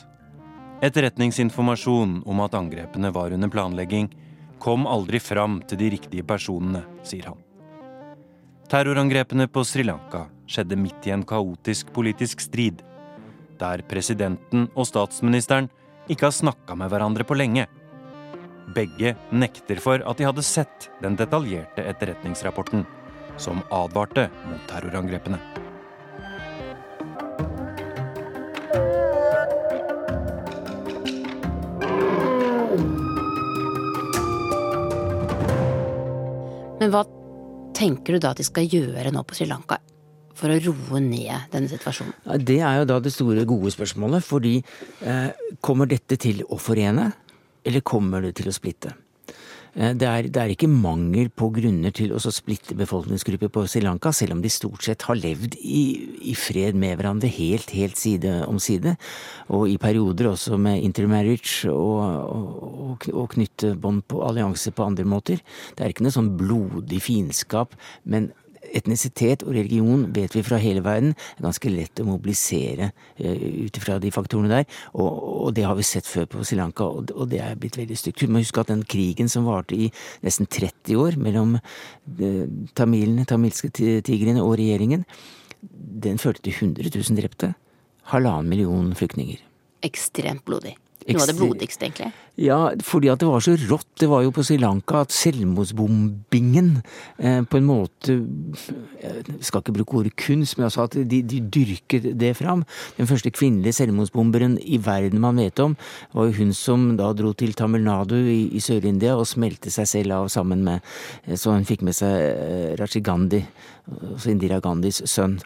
[0.82, 4.08] Etterretningsinformasjon om at angrepene var under planlegging,
[4.62, 7.40] kom aldri fram til de riktige personene, sier han.
[8.72, 12.84] Terrorangrepene på Sri Lanka skjedde midt i en kaotisk politisk strid,
[13.60, 15.68] der presidenten og statsministeren
[16.10, 17.68] ikke har snakka med hverandre på lenge.
[18.76, 22.86] Begge nekter for at de hadde sett den detaljerte etterretningsrapporten
[23.42, 25.42] som advarte mot terrorangrepene.
[36.82, 37.04] Men hva
[37.78, 39.78] tenker du da at de skal gjøre nå på Sri Lanka
[40.38, 42.16] for å roe ned denne situasjonen?
[42.42, 44.26] Det er jo da det store, gode spørsmålet.
[44.26, 44.56] Fordi
[45.06, 45.28] eh,
[45.62, 47.12] kommer dette til å forene,
[47.68, 48.96] eller kommer det til å splitte?
[49.74, 53.84] Eh, det er, det er, ikke mangel på grunner til å splitte befolkningsgrupper på Sri
[53.86, 55.84] Lanka, selv om de stort sett har levd i,
[56.32, 58.98] i, fred med hverandre helt, helt side om side.
[59.56, 65.08] Og i perioder også med intermarriage og, og, og knytte bånd på allianse på andre
[65.08, 65.42] måter.
[65.78, 68.32] Det er ikke noe sånn blodig fiendskap, men
[68.78, 73.80] etnisitet og religion vet vi fra hele verden er ganske lett å mobilisere uh, ut
[73.80, 74.80] ifra de faktorene der.
[74.94, 77.80] Og, og, det har vi sett før på Sri Lanka, og, og det er blitt
[77.80, 78.24] veldig stygt.
[78.24, 79.92] Du må huske at den krigen som varte i
[80.26, 82.46] nesten 30 år mellom uh,
[82.78, 85.06] tamilene, tamilske tigrene og regjeringen,
[85.62, 87.54] den førte til 100 000 drepte.
[88.12, 89.44] Halvannen million flyktninger.
[89.86, 90.76] Ekstremt blodig.
[91.08, 92.12] Noe av det blodigste, egentlig?
[92.42, 93.90] Ja, fordi at det var så rått.
[94.00, 96.70] Det var jo på Sri Lanka at selvmordsbombingen
[97.20, 98.16] eh, på en måte
[99.02, 102.64] Jeg skal ikke bruke ordet kunst, men altså at de, de dyrket det fram.
[102.98, 105.76] Den første kvinnelige selvmordsbomberen i verden man vet om,
[106.14, 109.90] var jo hun som da dro til Tamil Nadu i, i Sør-India og smelte seg
[109.90, 110.86] selv av sammen med
[111.38, 113.42] Så hun fikk med seg eh, Rajiv Gandhi,
[114.14, 115.40] altså Indira Gandhis sønn.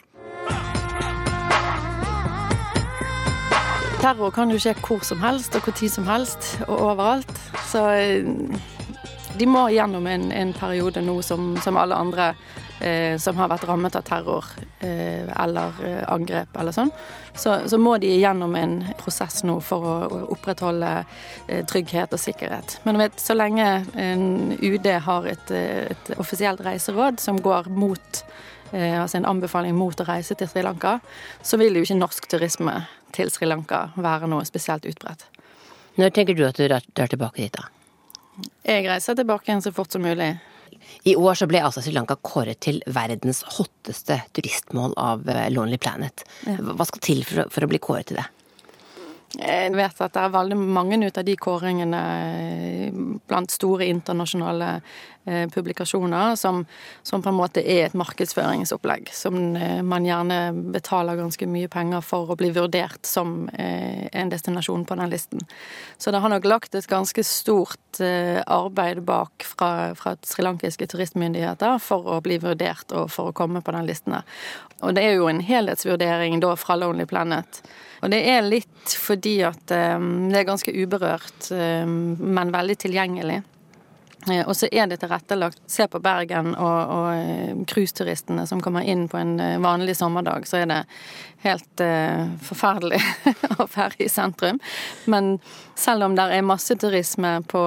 [4.05, 7.31] Terror kan jo skje hvor som helst og når som helst og overalt.
[7.71, 8.27] Så eh,
[9.33, 12.27] de må gjennom en, en periode nå som, som alle andre
[12.85, 14.45] eh, som har vært rammet av terror
[14.85, 16.93] eh, eller eh, angrep eller sånn.
[17.33, 22.21] Så, så, må de gjennom en prosess nå for å, å opprettholde eh, trygghet og
[22.21, 22.77] sikkerhet.
[22.85, 23.71] Men vet, så lenge
[24.61, 28.21] UD har et, et offisielt reiseråd som går mot
[28.73, 30.97] altså en anbefaling mot å reise til Sri Lanka,
[31.41, 32.79] så vil jo ikke norsk turisme
[33.15, 35.27] til Sri Lanka være noe spesielt utbredt.
[35.95, 37.69] Når tenker du at du drar tilbake dit, da?
[38.67, 40.33] Jeg reiser tilbake igjen så fort som mulig.
[41.07, 45.79] I år så ble altså Sri Lanka kåret til verdens hotteste turistmål av eh, Lonely
[45.81, 46.25] Planet.
[46.45, 48.27] Hva skal til for å, for å bli kåret til det?
[49.35, 52.01] Jeg vet at det er veldig mange ut av de kåringene
[53.27, 54.93] blant store internasjonale eh,
[55.25, 56.65] publikasjoner som,
[57.03, 59.09] som, på en måte er et markedsføringsopplegg.
[59.13, 64.29] Som eh, man gjerne betaler ganske mye penger for å bli vurdert som eh, en
[64.29, 65.41] destinasjon på den listen.
[65.97, 71.79] Så det har nok lagt et ganske stort eh, arbeid bak fra, fra srilankiske turistmyndigheter
[71.81, 74.19] for å bli vurdert og for å komme på den listen.
[74.85, 77.63] Og det er jo en helhetsvurdering da fra Lonely Planet.
[78.03, 79.81] Og det er litt fordi at det
[80.37, 83.39] er ganske uberørt, men veldig tilgjengelig.
[84.31, 85.61] Eh, og så er det tilrettelagt.
[85.67, 90.63] Se på Bergen og eh, cruiseturistene som kommer inn på en eh, vanlig sommerdag, så
[90.63, 90.81] er det
[91.45, 92.97] helt uh, forferdelig
[93.61, 94.57] å være i sentrum.
[95.05, 95.35] Men
[95.77, 97.61] selv om det er masseturisme på,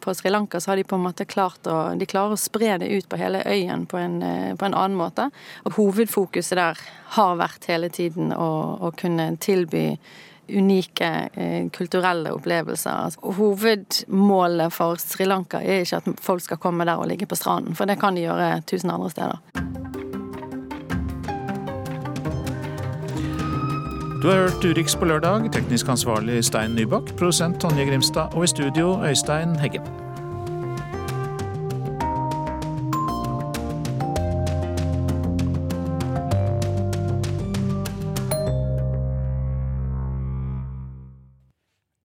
[0.00, 2.88] på Sri Lanka, så har de på en måte klart å De å spre det
[2.88, 4.22] ut på hele øyen på en,
[4.56, 5.28] på en annen måte.
[5.68, 6.80] Og hovedfokuset der
[7.18, 8.48] har vært hele tiden å,
[8.80, 9.98] å kunne tilby
[10.48, 12.90] unike eh, kulturelle opplevelser.
[12.90, 17.38] Altså, hovedmålet for Sri Lanka er ikke at folk skal komme der og ligge på
[17.38, 19.38] stranden, for det kan de gjøre tusen andre steder.
[24.22, 28.50] Du har hørt Urix på lørdag, teknisk ansvarlig Stein Nybakk, produsent Tonje Grimstad og i
[28.50, 30.07] studio Øystein Heggen.